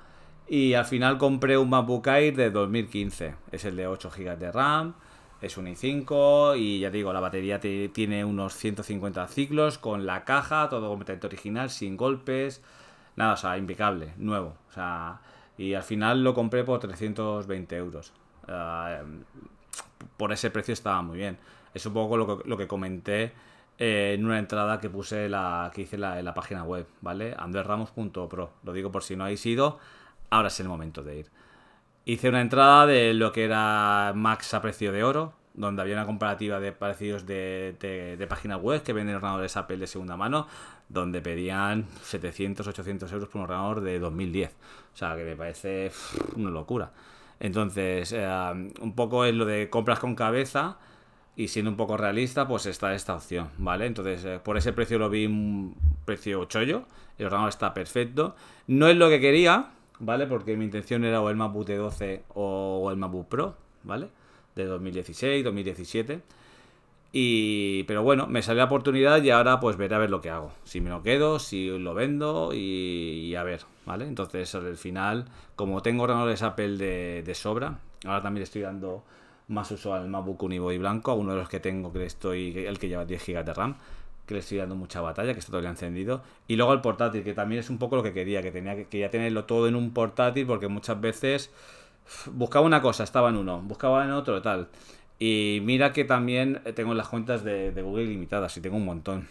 Y 0.49 0.75
al 0.75 0.85
final 0.85 1.19
compré 1.19 1.57
un 1.57 1.71
MacBook 1.71 2.09
Air 2.09 2.35
de 2.35 2.51
2015. 2.51 3.37
Es 3.53 3.65
el 3.65 3.77
de 3.77 3.87
8 3.87 4.11
GB 4.11 4.37
de 4.37 4.51
RAM, 4.51 4.95
es 5.41 5.57
un 5.57 5.67
i5 5.67 6.59
y 6.59 6.81
ya 6.81 6.91
digo, 6.91 7.13
la 7.13 7.21
batería 7.21 7.61
te, 7.61 7.89
tiene 7.89 8.25
unos 8.25 8.55
150 8.55 9.27
ciclos 9.29 9.79
con 9.79 10.07
la 10.07 10.25
caja, 10.25 10.69
todo 10.69 10.89
completamente 10.89 11.27
original, 11.27 11.71
sin 11.71 11.97
golpes. 11.97 12.63
Nada, 13.17 13.35
o 13.35 13.37
sea, 13.37 13.57
impecable, 13.59 14.15
nuevo. 14.17 14.57
O 14.69 14.73
sea, 14.73 15.21
y 15.59 15.75
al 15.75 15.83
final 15.83 16.25
lo 16.25 16.35
compré 16.35 16.65
por 16.65 16.81
320 16.81 17.77
euros. 17.77 18.13
Uh, 18.49 19.23
por 20.17 20.33
ese 20.33 20.51
precio 20.51 20.75
estaba 20.75 21.03
muy 21.03 21.19
bien. 21.19 21.39
Es 21.75 21.87
un 21.87 21.95
poco 21.95 22.17
lo 22.17 22.39
que, 22.39 22.49
lo 22.49 22.57
que 22.57 22.67
comenté 22.67 23.33
eh, 23.79 24.15
en 24.15 24.25
una 24.25 24.39
entrada 24.39 24.81
que 24.81 24.91
puse 24.91 25.29
la 25.29 25.71
que 25.75 25.83
hice 25.83 25.99
la, 25.99 26.19
en 26.19 26.25
la 26.25 26.35
página 26.35 26.65
web, 26.65 26.87
¿vale? 27.01 27.35
anderramos.pro. 27.39 28.53
Lo 28.63 28.73
digo 28.73 28.93
por 28.93 29.03
si 29.03 29.17
no 29.17 29.25
habéis 29.25 29.45
ido, 29.47 29.79
ahora 30.31 30.49
es 30.49 30.61
el 30.61 30.69
momento 30.69 31.03
de 31.03 31.19
ir. 31.21 31.31
Hice 32.05 32.29
una 32.29 32.41
entrada 32.41 32.87
de 32.87 33.15
lo 33.15 33.33
que 33.33 33.45
era 33.45 34.13
Max 34.15 34.55
a 34.55 34.63
precio 34.63 34.93
de 34.93 35.05
oro, 35.05 35.33
donde 35.55 35.83
había 35.83 35.95
una 35.95 36.07
comparativa 36.07 36.61
de 36.61 36.73
parecidos 36.73 37.27
de, 37.27 37.77
de, 38.19 38.27
páginas 38.27 38.61
web 38.61 38.83
que 38.83 38.93
venden 38.93 39.17
ordenadores 39.17 39.57
Apple 39.57 39.77
de 39.77 39.87
segunda 39.87 40.17
mano, 40.17 40.47
donde 40.89 41.21
pedían 41.21 41.87
700, 42.03 42.67
800 42.67 43.13
euros 43.13 43.29
por 43.29 43.41
un 43.41 43.45
ordenador 43.45 43.81
de 43.81 43.99
2010. 43.99 44.51
O 44.95 44.97
sea, 44.97 45.17
que 45.17 45.25
me 45.25 45.37
parece 45.37 45.93
una 46.37 46.51
locura. 46.51 46.93
Entonces, 47.41 48.13
eh, 48.13 48.27
un 48.81 48.95
poco 48.95 49.25
es 49.25 49.35
lo 49.35 49.45
de 49.45 49.69
compras 49.69 49.99
con 49.99 50.15
cabeza 50.15 50.79
y 51.37 51.49
siendo 51.49 51.71
un 51.71 51.77
poco 51.77 51.97
realista, 51.97 52.47
pues 52.47 52.67
está 52.67 52.95
esta 52.95 53.15
opción, 53.15 53.49
¿vale? 53.59 53.87
Entonces, 53.87 54.25
eh, 54.25 54.41
por 54.43 54.57
ese 54.57 54.73
precio 54.73 54.99
lo 54.99 55.11
vi 55.11 55.27
un 55.27 55.75
precio 56.05 56.45
chollo, 56.45 56.85
el 57.19 57.27
ordenador 57.27 57.49
está 57.49 57.75
perfecto. 57.75 58.37
No 58.67 58.87
es 58.89 58.97
lo 58.97 59.09
que 59.09 59.21
quería, 59.21 59.71
¿vale? 59.99 60.27
Porque 60.27 60.57
mi 60.57 60.65
intención 60.65 61.05
era 61.05 61.21
o 61.21 61.31
el 61.31 61.37
MacBook 61.37 61.67
de 61.67 61.77
12 61.77 62.25
o 62.35 62.91
el 62.91 62.97
MacBook 62.97 63.29
Pro, 63.29 63.57
¿vale? 63.83 64.09
De 64.55 64.65
2016, 64.67 65.45
2017. 65.45 66.21
Y, 67.15 67.83
pero 67.85 68.03
bueno, 68.03 68.27
me 68.27 68.41
salió 68.41 68.61
la 68.61 68.65
oportunidad 68.65 69.23
y 69.23 69.31
ahora 69.31 69.61
pues 69.61 69.77
veré 69.77 69.95
a 69.95 69.99
ver 69.99 70.11
lo 70.11 70.23
que 70.23 70.31
hago. 70.31 70.51
Si 70.65 70.81
me 70.81 70.89
lo 70.89 71.03
quedo, 71.03 71.39
si 71.39 71.69
lo 71.79 71.93
vendo 71.93 72.55
y, 72.55 73.27
y 73.29 73.35
a 73.35 73.43
ver, 73.43 73.61
¿vale? 73.85 74.07
Entonces 74.07 74.55
al 74.55 74.79
final, 74.79 75.27
como 75.55 75.83
tengo 75.83 76.05
ordenadores 76.05 76.43
Apple 76.43 76.79
de, 76.79 77.23
de, 77.23 77.35
sobra, 77.35 77.79
ahora 78.07 78.23
también 78.23 78.43
estoy 78.43 78.63
dando 78.63 79.05
más 79.49 79.71
uso 79.71 79.93
al 79.93 80.09
MacBook 80.09 80.43
Uniboy 80.43 80.79
blanco, 80.79 81.11
a 81.11 81.15
uno 81.15 81.33
de 81.33 81.39
los 81.39 81.51
que 81.51 81.61
tengo 81.61 81.93
que 81.93 82.07
estoy, 82.07 82.57
el 82.57 82.79
que 82.79 82.89
lleva 82.89 83.05
10 83.05 83.27
GB 83.27 83.45
de 83.45 83.53
RAM, 83.53 83.77
que 84.25 84.33
le 84.33 84.41
estoy 84.41 84.57
dando 84.59 84.75
mucha 84.75 85.03
batalla, 85.03 85.35
que 85.35 85.41
está 85.41 85.51
todavía 85.51 85.69
encendido. 85.69 86.23
Y 86.49 86.57
luego 86.57 86.73
el 86.73 86.81
portátil, 86.81 87.23
que 87.25 87.35
también 87.35 87.61
es 87.61 87.69
un 87.69 87.77
poco 87.77 87.97
lo 87.97 88.03
que 88.03 88.15
quería, 88.15 88.41
que 88.41 88.53
tenía 88.53 88.75
que, 88.75 88.87
que 88.87 89.01
ya 89.01 89.11
tenerlo 89.11 89.45
todo 89.45 89.69
en 89.69 89.77
un 89.77 89.93
portátil, 89.93 90.47
porque 90.47 90.69
muchas 90.69 90.99
veces 90.99 91.51
buscaba 92.33 92.67
una 92.67 92.83
cosa, 92.83 93.05
estaba 93.05 93.31
en 93.31 93.37
uno, 93.37 93.61
buscaba 93.63 94.05
en 94.05 94.11
otro, 94.13 94.43
tal. 94.43 94.69
Y 95.19 95.61
mira 95.63 95.93
que 95.93 96.05
también 96.05 96.63
tengo 96.75 96.95
las 96.95 97.09
cuentas 97.09 97.45
de, 97.45 97.71
Google 97.83 98.07
limitadas 98.07 98.57
y 98.57 98.61
tengo 98.61 98.77
un 98.77 98.85
montón. 98.85 99.29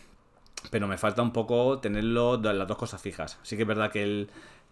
Pero 0.69 0.87
me 0.87 0.97
falta 0.97 1.21
un 1.21 1.33
poco 1.33 1.79
tenerlo 1.79 2.37
las 2.37 2.67
dos 2.67 2.77
cosas 2.77 3.01
fijas. 3.01 3.39
Sí 3.43 3.55
que 3.55 3.63
es 3.63 3.67
verdad 3.67 3.91
que 3.91 4.03
el, 4.03 4.29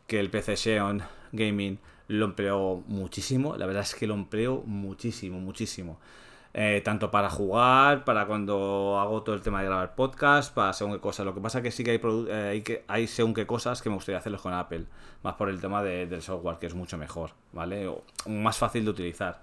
que 0.08 0.20
el 0.20 0.30
PC 0.30 0.56
Xeon 0.56 1.02
Gaming 1.32 1.80
lo 2.08 2.26
empleo 2.26 2.84
muchísimo. 2.88 3.58
La 3.58 3.66
verdad 3.66 3.84
es 3.84 3.96
que 3.96 4.08
lo 4.08 4.14
empleo 4.14 4.64
muchísimo, 4.66 5.40
muchísimo. 5.40 6.00
Eh, 6.52 6.82
tanto 6.84 7.12
para 7.12 7.30
jugar, 7.30 8.04
para 8.06 8.26
cuando 8.26 8.98
hago 9.00 9.22
todo 9.22 9.36
el 9.36 9.42
tema 9.42 9.60
de 9.60 9.68
grabar 9.68 9.94
podcast, 9.94 10.52
para 10.54 10.74
según 10.74 10.94
qué 10.94 11.00
cosas. 11.00 11.26
Lo 11.26 11.36
que 11.36 11.42
pasa 11.42 11.62
que 11.62 11.70
sí 11.70 11.84
que 11.84 11.92
hay, 11.92 12.02
eh, 12.04 12.50
hay, 12.52 12.62
que, 12.62 12.84
hay 12.88 13.06
según 13.06 13.36
qué 13.36 13.46
cosas 13.46 13.82
que 13.84 13.90
me 13.90 13.96
gustaría 13.96 14.18
hacerlos 14.18 14.42
con 14.42 14.54
Apple. 14.54 14.86
Más 15.22 15.36
por 15.36 15.50
el 15.50 15.62
tema 15.62 15.84
de, 15.84 16.08
del 16.08 16.22
software, 16.24 16.58
que 16.58 16.66
es 16.66 16.74
mucho 16.74 16.98
mejor, 16.98 17.32
¿vale? 17.54 17.88
O 17.88 18.04
más 18.28 18.58
fácil 18.58 18.84
de 18.84 18.92
utilizar. 18.92 19.42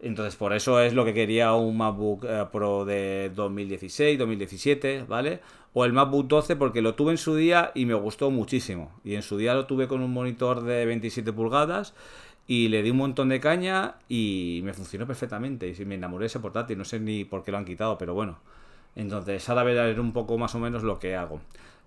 Entonces, 0.00 0.36
por 0.36 0.52
eso 0.52 0.80
es 0.80 0.92
lo 0.92 1.04
que 1.06 1.14
quería 1.14 1.54
un 1.54 1.78
MacBook 1.78 2.26
eh, 2.28 2.44
Pro 2.52 2.84
de 2.84 3.32
2016, 3.34 4.18
2017, 4.18 5.04
¿vale? 5.08 5.40
O 5.72 5.86
el 5.86 5.94
MacBook 5.94 6.26
12 6.28 6.56
porque 6.56 6.82
lo 6.82 6.94
tuve 6.94 7.12
en 7.12 7.18
su 7.18 7.36
día 7.36 7.72
y 7.74 7.86
me 7.86 7.94
gustó 7.94 8.30
muchísimo. 8.30 8.92
Y 9.02 9.14
en 9.14 9.22
su 9.22 9.38
día 9.38 9.54
lo 9.54 9.64
tuve 9.64 9.88
con 9.88 10.02
un 10.02 10.12
monitor 10.12 10.62
de 10.62 10.84
27 10.84 11.32
pulgadas 11.32 11.94
y 12.46 12.68
le 12.68 12.82
di 12.82 12.90
un 12.90 12.98
montón 12.98 13.30
de 13.30 13.40
caña 13.40 13.96
y 14.08 14.60
me 14.64 14.74
funcionó 14.74 15.06
perfectamente. 15.06 15.74
Y 15.76 15.84
me 15.84 15.94
enamoré 15.94 16.24
de 16.24 16.26
ese 16.26 16.40
portátil, 16.40 16.78
no 16.78 16.84
sé 16.84 17.00
ni 17.00 17.24
por 17.24 17.42
qué 17.42 17.52
lo 17.52 17.58
han 17.58 17.64
quitado, 17.64 17.98
pero 17.98 18.14
bueno. 18.14 18.38
Entonces, 18.96 19.48
ahora 19.48 19.64
ver 19.64 20.00
un 20.00 20.12
poco 20.12 20.38
más 20.38 20.54
o 20.54 20.58
menos 20.58 20.82
lo 20.82 20.98
que 20.98 21.16
hago. 21.16 21.40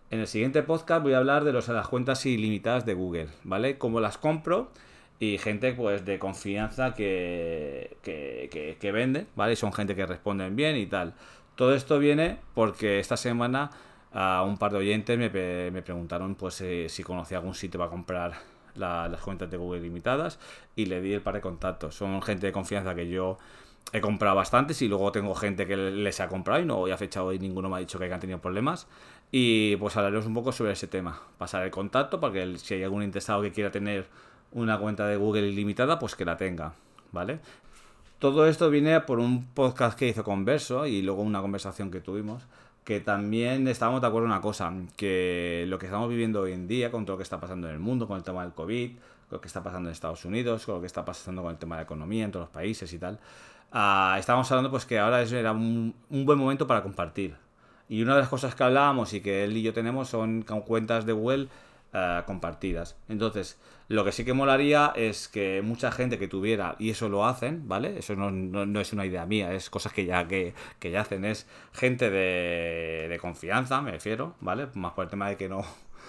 En 0.10 0.20
el 0.20 0.28
siguiente 0.28 0.64
podcast 0.64 1.04
voy 1.04 1.14
a 1.14 1.18
hablar 1.18 1.44
de 1.44 1.54
los, 1.54 1.68
las 1.68 1.88
cuentas 1.88 2.26
ilimitadas 2.26 2.86
de 2.86 2.94
Google, 2.94 3.28
¿vale? 3.44 3.78
Cómo 3.78 4.00
las 4.00 4.18
compro 4.18 4.72
y 5.20 5.38
gente 5.38 5.74
pues 5.74 6.06
de 6.06 6.20
confianza 6.20 6.94
que, 6.94 7.98
que, 8.04 8.78
que, 8.80 8.92
vende, 8.92 9.26
¿vale? 9.36 9.56
Son 9.56 9.74
gente 9.74 9.96
que 9.96 10.06
responden 10.06 10.56
bien 10.56 10.78
y 10.78 10.86
tal. 10.86 11.14
Todo 11.56 11.76
esto 11.76 12.00
viene 12.00 12.38
porque 12.54 13.00
esta 13.00 13.18
semana 13.18 13.72
a 14.14 14.44
un 14.44 14.58
par 14.58 14.72
de 14.72 14.78
oyentes 14.78 15.18
me, 15.18 15.30
me 15.72 15.82
preguntaron 15.82 16.36
pues 16.36 16.62
eh, 16.62 16.88
si 16.90 17.04
conocía 17.04 17.38
algún 17.40 17.56
sitio 17.56 17.78
para 17.80 17.90
comprar 17.90 18.34
la, 18.78 19.08
las 19.08 19.22
cuentas 19.22 19.50
de 19.50 19.58
Google 19.58 19.82
limitadas 19.82 20.40
y 20.76 20.86
le 20.86 21.02
di 21.02 21.14
el 21.14 21.22
par 21.22 21.36
de 21.36 21.42
contactos. 21.42 21.96
Son 21.96 22.22
gente 22.22 22.48
de 22.48 22.52
confianza 22.52 22.96
que 22.96 23.10
yo 23.10 23.38
he 23.94 24.02
comprado 24.02 24.36
bastantes 24.36 24.82
y 24.82 24.88
luego 24.88 25.12
tengo 25.12 25.34
gente 25.34 25.66
que 25.66 25.78
les 25.78 26.20
ha 26.20 26.28
comprado 26.28 26.62
y 26.62 26.66
no 26.66 26.86
ha 26.86 26.98
fechado 26.98 27.32
y 27.34 27.40
ninguno 27.40 27.70
me 27.70 27.78
ha 27.78 27.80
dicho 27.80 27.98
que 27.98 28.06
hayan 28.06 28.20
tenido 28.20 28.40
problemas. 28.40 28.88
Y 29.32 29.76
pues 29.78 29.96
hablaremos 29.98 30.26
un 30.26 30.34
poco 30.34 30.52
sobre 30.52 30.74
ese 30.74 30.88
tema. 30.88 31.22
Pasar 31.38 31.64
el 31.64 31.72
contacto 31.72 32.20
para 32.20 32.34
que 32.34 32.58
si 32.58 32.76
hay 32.76 32.84
algún 32.84 33.04
interesado 33.04 33.42
que 33.42 33.52
quiera 33.52 33.72
tener 33.72 34.08
una 34.52 34.78
cuenta 34.80 35.08
de 35.08 35.18
Google 35.18 35.48
ilimitada, 35.48 36.00
pues 36.00 36.16
que 36.16 36.26
la 36.26 36.38
tenga, 36.38 36.74
¿vale? 37.12 37.40
Todo 38.20 38.48
esto 38.48 38.70
viene 38.70 39.00
por 39.02 39.20
un 39.20 39.46
podcast 39.54 39.98
que 39.98 40.08
hizo 40.08 40.24
Converso 40.24 40.88
y 40.88 41.02
luego 41.02 41.22
una 41.22 41.42
conversación 41.42 41.92
que 41.92 42.02
tuvimos, 42.02 42.48
que 42.88 43.02
también 43.02 43.68
estábamos 43.68 44.00
de 44.00 44.08
acuerdo 44.08 44.28
en 44.28 44.32
una 44.32 44.40
cosa, 44.40 44.72
que 44.96 45.66
lo 45.68 45.78
que 45.78 45.88
estamos 45.88 46.08
viviendo 46.08 46.40
hoy 46.40 46.54
en 46.54 46.70
día, 46.70 46.90
con 46.90 47.04
todo 47.04 47.16
lo 47.16 47.18
que 47.18 47.24
está 47.24 47.38
pasando 47.38 47.68
en 47.68 47.74
el 47.74 47.82
mundo, 47.82 48.08
con 48.08 48.16
el 48.16 48.24
tema 48.24 48.44
del 48.44 48.54
COVID, 48.54 48.92
con 48.92 49.00
lo 49.30 49.42
que 49.42 49.48
está 49.48 49.62
pasando 49.62 49.90
en 49.90 49.92
Estados 49.92 50.24
Unidos, 50.24 50.66
con 50.66 50.76
lo 50.76 50.80
que 50.80 50.88
está 50.88 51.04
pasando 51.04 51.42
con 51.42 51.52
el 51.52 51.58
tema 51.58 51.76
de 51.76 51.82
la 51.82 51.84
economía 51.84 52.24
en 52.24 52.32
todos 52.32 52.46
los 52.46 52.54
países 52.54 52.94
y 52.94 52.98
tal, 52.98 53.20
uh, 53.74 54.18
estábamos 54.18 54.50
hablando 54.54 54.72
pues 54.72 54.86
que 54.86 54.98
ahora 55.00 55.22
era 55.22 55.52
un, 55.52 55.94
un 56.10 56.26
buen 56.26 56.40
momento 56.40 56.66
para 56.66 56.82
compartir. 56.82 57.36
Y 57.90 58.02
una 58.02 58.14
de 58.14 58.22
las 58.22 58.30
cosas 58.30 58.56
que 58.56 58.64
hablábamos 58.64 59.12
y 59.12 59.20
que 59.20 59.44
él 59.44 59.58
y 59.58 59.64
yo 59.64 59.74
tenemos 59.74 60.08
son 60.08 60.44
cuentas 60.44 61.06
de 61.06 61.12
Google 61.12 61.50
uh, 61.94 62.26
compartidas. 62.26 62.98
Entonces, 63.10 63.60
lo 63.88 64.04
que 64.04 64.12
sí 64.12 64.26
que 64.26 64.34
molaría 64.34 64.92
es 64.96 65.28
que 65.28 65.62
mucha 65.62 65.92
gente 65.92 66.20
que 66.20 66.28
tuviera, 66.28 66.76
y 66.80 66.90
eso 66.90 67.10
lo 67.10 67.26
hacen, 67.26 67.68
¿vale? 67.68 67.98
Eso 68.00 68.16
no, 68.16 68.32
no, 68.32 68.80
es 68.82 68.94
una 68.94 69.06
idea 69.06 69.26
mía, 69.26 69.54
es 69.54 69.70
cosas 69.70 69.94
que 69.94 70.06
ya, 70.06 70.28
que, 70.28 70.54
que 70.80 70.92
ya 70.92 71.02
hacen, 71.02 71.24
es 71.26 71.48
gente 71.74 72.10
de, 72.10 73.08
de, 73.10 73.20
confianza, 73.20 73.82
me 73.82 73.92
refiero, 73.92 74.36
¿vale? 74.42 74.68
Más 74.74 74.94
por 74.94 75.06
el 75.06 75.10
tema 75.10 75.30
de 75.30 75.38
que 75.38 75.48
no 75.48 75.66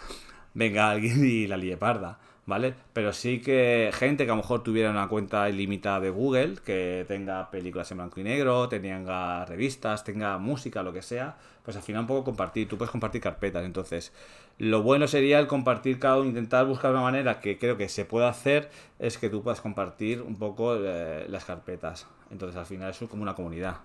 venga 0.55 0.91
alguien 0.91 1.25
y 1.25 1.47
la 1.47 1.57
lie 1.57 1.77
parda. 1.77 2.19
¿Vale? 2.49 2.75
Pero 2.95 3.13
sí 3.13 3.41
que 3.43 3.91
gente 3.93 4.25
que 4.25 4.31
a 4.31 4.35
lo 4.35 4.41
mejor 4.41 4.63
tuviera 4.63 4.91
una 4.91 5.07
cuenta 5.07 5.51
ilimitada 5.51 6.01
de 6.01 6.09
Google, 6.09 6.55
que 6.65 7.05
tenga 7.07 7.51
películas 7.51 7.91
en 7.91 7.99
blanco 7.99 8.21
y 8.21 8.25
negro, 8.25 8.71
tenga 8.71 9.45
revistas, 9.45 10.03
tenga 10.03 10.39
música, 10.39 10.83
lo 10.83 10.95
que 10.95 11.03
sea, 11.03 11.37
pues 11.63 11.77
al 11.77 11.83
final 11.83 12.01
un 12.01 12.07
poco 12.07 12.25
compartir, 12.25 12.67
tú 12.67 12.79
puedes 12.79 12.91
compartir 12.91 13.21
carpetas, 13.21 13.67
entonces 13.67 14.15
lo 14.57 14.83
bueno 14.83 15.07
sería 15.07 15.39
el 15.41 15.47
compartir 15.47 15.99
cada 15.99 16.17
uno, 16.17 16.31
intentar 16.31 16.65
buscar 16.65 16.91
una 16.93 17.03
manera 17.03 17.39
que 17.41 17.59
creo 17.59 17.77
que 17.77 17.91
se 17.91 18.07
pueda 18.07 18.31
hacer, 18.31 18.71
es 18.99 19.19
que 19.19 19.29
tú 19.29 19.43
puedas 19.43 19.61
compartir 19.61 20.23
un 20.23 20.37
poco 20.37 20.75
eh, 20.79 21.27
las 21.29 21.45
carpetas, 21.45 22.07
entonces 22.31 22.57
al 22.57 22.65
final 22.65 22.91
es 22.91 22.99
como 23.11 23.23
una 23.23 23.35
comunidad. 23.35 23.77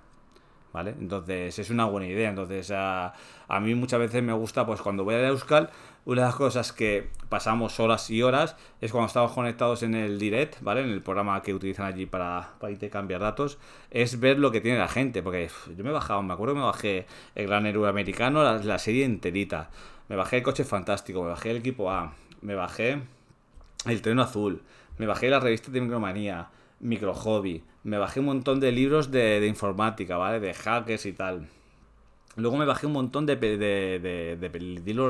¿Vale? 0.72 0.96
Entonces 1.00 1.60
es 1.60 1.70
una 1.70 1.86
buena 1.86 2.08
idea. 2.08 2.30
Entonces 2.30 2.72
a, 2.72 3.14
a 3.48 3.60
mí 3.60 3.76
muchas 3.76 4.00
veces 4.00 4.24
me 4.24 4.34
gusta, 4.34 4.66
pues 4.66 4.82
cuando 4.82 5.04
voy 5.04 5.14
a 5.14 5.28
Euskal, 5.28 5.70
una 6.06 6.22
de 6.22 6.28
las 6.28 6.36
cosas 6.36 6.74
que 6.74 7.10
pasamos 7.30 7.80
horas 7.80 8.10
y 8.10 8.22
horas 8.22 8.58
es 8.82 8.92
cuando 8.92 9.08
estamos 9.08 9.32
conectados 9.32 9.84
en 9.84 9.96
el 9.96 10.20
direct, 10.20 10.62
¿vale? 10.62 10.82
En 10.82 10.90
el 10.90 11.02
programa 11.02 11.42
que 11.42 11.54
utilizan 11.54 11.86
allí 11.86 12.06
para, 12.06 12.56
intercambiar 12.70 13.22
datos, 13.22 13.58
es 13.90 14.20
ver 14.20 14.38
lo 14.38 14.52
que 14.52 14.60
tiene 14.60 14.78
la 14.78 14.90
gente. 14.90 15.24
Porque 15.24 15.50
yo 15.76 15.84
me 15.84 15.92
he 15.92 15.94
bajado, 15.94 16.22
me 16.22 16.34
acuerdo 16.34 16.56
que 16.56 16.60
me 16.60 16.66
bajé 16.66 17.06
el 17.36 17.48
Gran 17.48 17.66
Héroe 17.66 17.88
Americano, 17.88 18.44
la, 18.44 18.80
serie 18.80 19.06
enterita. 19.06 19.70
Me 20.10 20.16
bajé 20.18 20.38
el 20.38 20.44
coche 20.44 20.66
fantástico, 20.66 21.24
me 21.24 21.30
bajé 21.30 21.52
el 21.52 21.58
equipo 21.58 21.90
A, 21.90 22.14
me 22.42 22.56
bajé 22.56 23.02
el 23.86 24.02
tren 24.02 24.20
azul, 24.20 24.62
me 24.98 25.06
bajé 25.06 25.30
la 25.30 25.40
revista 25.40 25.72
de 25.72 25.80
Micromanía, 25.80 26.50
Micro 26.82 27.14
Hobby, 27.14 27.64
me 27.84 27.98
bajé 27.98 28.20
un 28.20 28.26
montón 28.28 28.60
de 28.60 28.74
libros 28.74 29.12
de 29.12 29.46
informática, 29.48 30.18
¿vale? 30.18 30.42
De 30.42 30.54
hackers 30.54 31.06
y 31.06 31.14
tal. 31.14 31.48
Luego 32.36 32.58
me 32.58 32.66
bajé 32.66 32.88
un 32.88 32.94
montón 32.94 33.26
de, 33.26 33.36
de, 33.36 33.58
de, 33.58 34.38
de 34.38 34.60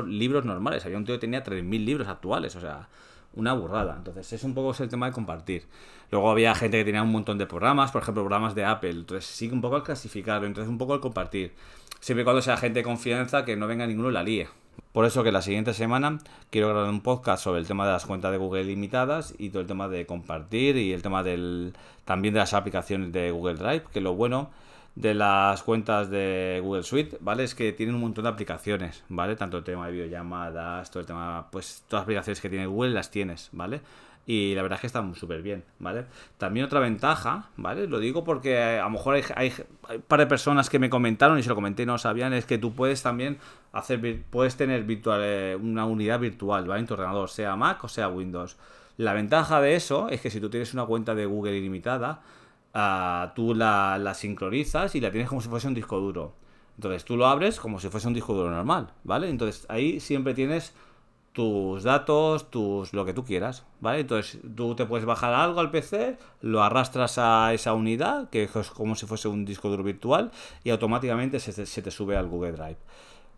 libros, 0.06 0.44
normales. 0.44 0.84
Había 0.84 0.98
un 0.98 1.04
tío 1.04 1.14
que 1.14 1.20
tenía 1.20 1.42
3.000 1.42 1.84
libros 1.84 2.08
actuales, 2.08 2.54
o 2.56 2.60
sea, 2.60 2.88
una 3.34 3.52
burrada. 3.54 3.94
Entonces, 3.96 4.32
es 4.32 4.44
un 4.44 4.54
poco 4.54 4.74
el 4.82 4.88
tema 4.88 5.06
de 5.06 5.12
compartir. 5.12 5.66
Luego 6.10 6.30
había 6.30 6.54
gente 6.54 6.78
que 6.78 6.84
tenía 6.84 7.02
un 7.02 7.12
montón 7.12 7.38
de 7.38 7.46
programas, 7.46 7.90
por 7.92 8.02
ejemplo, 8.02 8.22
programas 8.22 8.54
de 8.54 8.64
Apple. 8.64 8.90
Entonces, 8.90 9.24
sí, 9.24 9.48
un 9.50 9.60
poco 9.60 9.76
al 9.76 9.82
clasificarlo, 9.82 10.46
entonces 10.46 10.68
un 10.68 10.78
poco 10.78 10.94
al 10.94 11.00
compartir. 11.00 11.54
Siempre 12.00 12.22
y 12.22 12.24
cuando 12.24 12.42
sea 12.42 12.56
gente 12.56 12.80
de 12.80 12.84
confianza, 12.84 13.44
que 13.44 13.56
no 13.56 13.66
venga 13.66 13.86
ninguno 13.86 14.10
y 14.10 14.12
la 14.12 14.22
líe. 14.22 14.48
Por 14.92 15.06
eso 15.06 15.24
que 15.24 15.32
la 15.32 15.42
siguiente 15.42 15.74
semana 15.74 16.18
quiero 16.50 16.68
grabar 16.68 16.88
un 16.88 17.00
podcast 17.00 17.42
sobre 17.42 17.60
el 17.60 17.66
tema 17.66 17.84
de 17.86 17.92
las 17.92 18.06
cuentas 18.06 18.30
de 18.30 18.38
Google 18.38 18.64
limitadas 18.64 19.34
y 19.38 19.50
todo 19.50 19.60
el 19.62 19.66
tema 19.66 19.88
de 19.88 20.06
compartir 20.06 20.76
y 20.76 20.92
el 20.92 21.02
tema 21.02 21.22
del 21.22 21.74
también 22.04 22.34
de 22.34 22.40
las 22.40 22.54
aplicaciones 22.54 23.12
de 23.12 23.30
Google 23.30 23.54
Drive, 23.54 23.84
que 23.92 24.00
lo 24.00 24.14
bueno 24.14 24.50
de 24.94 25.12
las 25.14 25.62
cuentas 25.62 26.08
de 26.08 26.60
Google 26.62 26.84
Suite, 26.84 27.18
¿vale? 27.20 27.44
Es 27.44 27.54
que 27.54 27.72
tienen 27.72 27.96
un 27.96 28.00
montón 28.00 28.24
de 28.24 28.30
aplicaciones, 28.30 29.04
¿vale? 29.08 29.34
Tanto 29.34 29.58
el 29.58 29.64
tema 29.64 29.86
de 29.86 29.92
videollamadas, 29.92 30.90
todo 30.90 31.00
el 31.00 31.06
tema, 31.06 31.48
pues 31.50 31.84
todas 31.88 32.02
las 32.02 32.04
aplicaciones 32.04 32.40
que 32.40 32.48
tiene 32.48 32.66
Google 32.66 32.92
las 32.92 33.10
tienes, 33.10 33.48
¿vale? 33.52 33.80
Y 34.26 34.54
la 34.54 34.62
verdad 34.62 34.76
es 34.76 34.80
que 34.82 34.86
están 34.86 35.14
súper 35.14 35.42
bien, 35.42 35.64
¿vale? 35.80 36.06
También 36.38 36.64
otra 36.64 36.80
ventaja, 36.80 37.50
¿vale? 37.56 37.86
Lo 37.86 37.98
digo 37.98 38.24
porque 38.24 38.78
a 38.78 38.84
lo 38.84 38.90
mejor 38.90 39.20
hay, 39.34 39.52
un 39.94 40.02
par 40.02 40.20
de 40.20 40.26
personas 40.26 40.70
que 40.70 40.78
me 40.78 40.88
comentaron 40.88 41.38
y 41.38 41.42
se 41.42 41.48
lo 41.50 41.54
comenté 41.54 41.82
y 41.82 41.86
no 41.86 41.98
sabían, 41.98 42.32
es 42.32 42.46
que 42.46 42.56
tú 42.56 42.72
puedes 42.72 43.02
también 43.02 43.38
hacer, 43.72 44.22
puedes 44.30 44.56
tener 44.56 44.84
virtual, 44.84 45.20
eh, 45.22 45.56
una 45.60 45.84
unidad 45.84 46.20
virtual, 46.20 46.66
¿vale? 46.66 46.80
En 46.80 46.86
tu 46.86 46.94
ordenador, 46.94 47.28
sea 47.28 47.56
Mac 47.56 47.82
o 47.84 47.88
sea 47.88 48.08
Windows. 48.08 48.56
La 48.96 49.12
ventaja 49.12 49.60
de 49.60 49.74
eso 49.74 50.08
es 50.08 50.20
que 50.20 50.30
si 50.30 50.40
tú 50.40 50.48
tienes 50.48 50.72
una 50.72 50.86
cuenta 50.86 51.14
de 51.14 51.26
Google 51.26 51.56
ilimitada, 51.58 52.22
Uh, 52.74 53.28
tú 53.34 53.54
la, 53.54 54.12
sincronizas 54.14 54.94
y 54.96 55.00
la 55.00 55.12
tienes 55.12 55.28
como 55.28 55.40
si 55.40 55.48
fuese 55.48 55.68
un 55.68 55.74
disco 55.74 55.98
duro. 56.00 56.34
Entonces 56.76 57.04
tú 57.04 57.16
lo 57.16 57.26
abres 57.26 57.60
como 57.60 57.78
si 57.78 57.88
fuese 57.88 58.08
un 58.08 58.14
disco 58.14 58.34
duro 58.34 58.50
normal, 58.50 58.92
¿vale? 59.04 59.28
Entonces 59.28 59.64
ahí 59.68 60.00
siempre 60.00 60.34
tienes 60.34 60.74
tus 61.32 61.84
datos, 61.84 62.50
tus 62.50 62.92
lo 62.92 63.04
que 63.04 63.12
tú 63.12 63.24
quieras, 63.24 63.64
¿vale? 63.80 64.00
Entonces 64.00 64.40
tú 64.56 64.74
te 64.74 64.86
puedes 64.86 65.06
bajar 65.06 65.34
algo 65.34 65.60
al 65.60 65.70
PC, 65.70 66.16
lo 66.40 66.62
arrastras 66.64 67.18
a 67.18 67.52
esa 67.54 67.74
unidad, 67.74 68.28
que 68.30 68.44
es 68.44 68.70
como 68.70 68.96
si 68.96 69.06
fuese 69.06 69.28
un 69.28 69.44
disco 69.44 69.68
duro 69.68 69.84
virtual, 69.84 70.32
y 70.64 70.70
automáticamente 70.70 71.38
se 71.38 71.52
te, 71.52 71.66
se 71.66 71.82
te 71.82 71.90
sube 71.92 72.16
al 72.16 72.28
Google 72.28 72.52
Drive. 72.52 72.78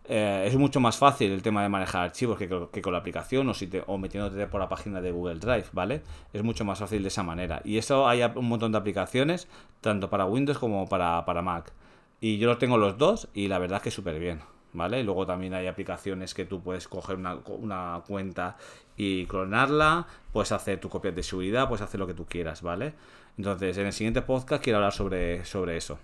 Eh, 0.09 0.45
es 0.47 0.55
mucho 0.55 0.79
más 0.79 0.97
fácil 0.97 1.31
el 1.31 1.41
tema 1.41 1.61
de 1.61 1.67
manejar 1.67 2.03
archivos 2.05 2.37
que, 2.37 2.47
que 2.71 2.81
con 2.81 2.93
la 2.93 2.99
aplicación 2.99 3.49
o, 3.49 3.53
si 3.53 3.67
te, 3.67 3.83
o 3.87 3.97
metiéndote 3.97 4.47
por 4.47 4.61
la 4.61 4.69
página 4.69 5.01
de 5.01 5.11
Google 5.11 5.39
Drive, 5.39 5.65
¿vale? 5.73 6.01
Es 6.31 6.43
mucho 6.43 6.63
más 6.63 6.79
fácil 6.79 7.01
de 7.01 7.09
esa 7.09 7.23
manera. 7.23 7.61
Y 7.65 7.77
eso 7.77 8.07
hay 8.07 8.23
un 8.23 8.47
montón 8.47 8.71
de 8.71 8.77
aplicaciones, 8.77 9.49
tanto 9.81 10.09
para 10.09 10.25
Windows 10.25 10.59
como 10.59 10.87
para, 10.87 11.25
para 11.25 11.41
Mac. 11.41 11.73
Y 12.21 12.37
yo 12.37 12.47
los 12.47 12.57
tengo 12.57 12.77
los 12.77 12.97
dos 12.97 13.27
y 13.33 13.49
la 13.49 13.59
verdad 13.59 13.77
es 13.77 13.83
que 13.83 13.91
súper 13.91 14.17
bien, 14.17 14.39
¿vale? 14.71 15.03
Luego 15.03 15.25
también 15.25 15.53
hay 15.53 15.67
aplicaciones 15.67 16.33
que 16.33 16.45
tú 16.45 16.61
puedes 16.61 16.87
coger 16.87 17.17
una, 17.17 17.39
una 17.45 18.01
cuenta 18.07 18.55
y 18.95 19.25
clonarla, 19.25 20.07
puedes 20.31 20.53
hacer 20.53 20.79
tu 20.79 20.87
copia 20.89 21.11
de 21.11 21.21
seguridad, 21.21 21.67
puedes 21.67 21.81
hacer 21.81 21.99
lo 21.99 22.07
que 22.07 22.13
tú 22.13 22.25
quieras, 22.25 22.61
¿vale? 22.61 22.93
Entonces, 23.37 23.77
en 23.77 23.87
el 23.87 23.93
siguiente 23.93 24.21
podcast 24.21 24.63
quiero 24.63 24.77
hablar 24.77 24.93
sobre, 24.93 25.43
sobre 25.43 25.75
eso. 25.75 25.99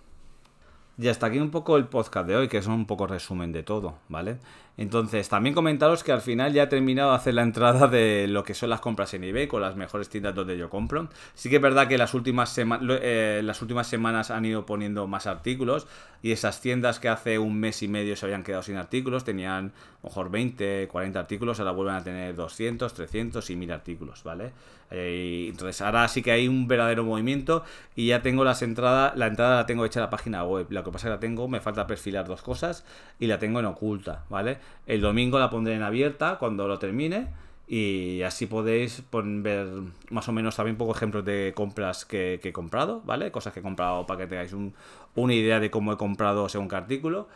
Y 0.97 1.08
hasta 1.08 1.25
aquí 1.27 1.39
un 1.39 1.49
poco 1.49 1.75
el 1.77 1.86
podcast 1.86 2.27
de 2.27 2.36
hoy, 2.36 2.47
que 2.47 2.58
es 2.58 2.67
un 2.67 2.86
poco 2.86 3.08
resumen 3.08 3.51
de 3.51 3.63
todo, 3.63 3.95
¿vale? 4.10 4.38
Entonces, 4.75 5.29
también 5.29 5.53
comentaros 5.53 6.03
que 6.03 6.12
al 6.12 6.21
final 6.21 6.51
ya 6.51 6.63
he 6.63 6.67
terminado 6.67 7.12
de 7.12 7.17
hacer 7.17 7.36
la 7.36 7.43
entrada 7.43 7.88
de 7.88 8.27
lo 8.27 8.43
que 8.43 8.55
son 8.55 8.71
las 8.71 8.81
compras 8.81 9.13
en 9.13 9.23
eBay 9.23 9.47
con 9.47 9.62
las 9.62 9.75
mejores 9.75 10.09
tiendas 10.09 10.33
donde 10.33 10.57
yo 10.57 10.69
compro. 10.69 11.09
Sí 11.36 11.49
que 11.49 11.57
es 11.57 11.62
verdad 11.62 11.88
que 11.88 11.97
las 11.97 12.15
últimas, 12.15 12.57
eh, 12.57 13.41
las 13.43 13.62
últimas 13.62 13.86
semanas 13.86 14.31
han 14.31 14.45
ido 14.45 14.65
poniendo 14.65 15.05
más 15.05 15.27
artículos 15.27 15.86
y 16.23 16.31
esas 16.31 16.59
tiendas 16.59 16.99
que 16.99 17.09
hace 17.09 17.38
un 17.38 17.59
mes 17.59 17.83
y 17.83 17.88
medio 17.88 18.15
se 18.15 18.25
habían 18.25 18.43
quedado 18.43 18.63
sin 18.63 18.77
artículos 18.77 19.23
tenían 19.23 19.65
a 19.65 20.03
lo 20.03 20.09
mejor 20.09 20.31
20, 20.31 20.88
40 20.88 21.19
artículos, 21.19 21.59
ahora 21.59 21.71
vuelven 21.71 21.95
a 21.95 22.03
tener 22.03 22.36
200, 22.36 22.93
300 22.93 23.49
y 23.49 23.55
1000 23.55 23.71
artículos, 23.71 24.23
¿vale? 24.23 24.51
Entonces 24.95 25.81
ahora 25.81 26.07
sí 26.07 26.21
que 26.21 26.31
hay 26.31 26.47
un 26.47 26.67
verdadero 26.67 27.03
movimiento 27.03 27.63
y 27.95 28.07
ya 28.07 28.21
tengo 28.21 28.43
las 28.43 28.62
entradas, 28.62 29.15
la 29.17 29.27
entrada 29.27 29.55
la 29.55 29.65
tengo 29.65 29.86
hecha 29.86 29.99
en 29.99 30.03
la 30.03 30.09
página 30.09 30.43
web. 30.43 30.67
Lo 30.69 30.83
que 30.83 30.91
pasa 30.91 31.07
es 31.07 31.09
que 31.09 31.15
la 31.15 31.19
tengo, 31.19 31.47
me 31.47 31.59
falta 31.62 31.88
perfilar 31.88 32.27
dos 32.27 32.41
cosas 32.41 32.86
y 33.19 33.27
la 33.27 33.39
tengo 33.39 33.59
en 33.59 33.65
oculta, 33.65 34.23
¿vale? 34.29 34.59
El 34.86 35.02
domingo 35.02 35.39
la 35.39 35.49
pondré 35.49 35.76
en 35.76 35.84
abierta 35.84 36.38
cuando 36.38 36.67
lo 36.67 36.80
termine 36.80 37.28
y 37.67 38.21
así 38.23 38.45
podéis 38.45 39.04
ver 39.12 39.67
más 40.10 40.28
o 40.28 40.32
menos 40.34 40.56
también 40.56 40.78
poco 40.78 40.91
ejemplos 40.91 41.23
de 41.23 41.54
compras 41.56 42.06
que, 42.06 42.39
he 42.43 42.54
comprado, 42.54 43.02
¿vale? 43.06 43.32
Cosas 43.32 43.54
que 43.54 43.62
he 43.62 43.63
comprado 43.63 44.06
para 44.06 44.21
que 44.21 44.28
tengáis 44.28 44.54
un, 44.54 44.73
una 45.15 45.34
idea 45.34 45.60
de 45.60 45.71
cómo 45.71 45.93
he 45.93 45.97
comprado 45.97 46.49
según 46.49 46.67
qué 46.67 46.76
artículo 46.76 47.28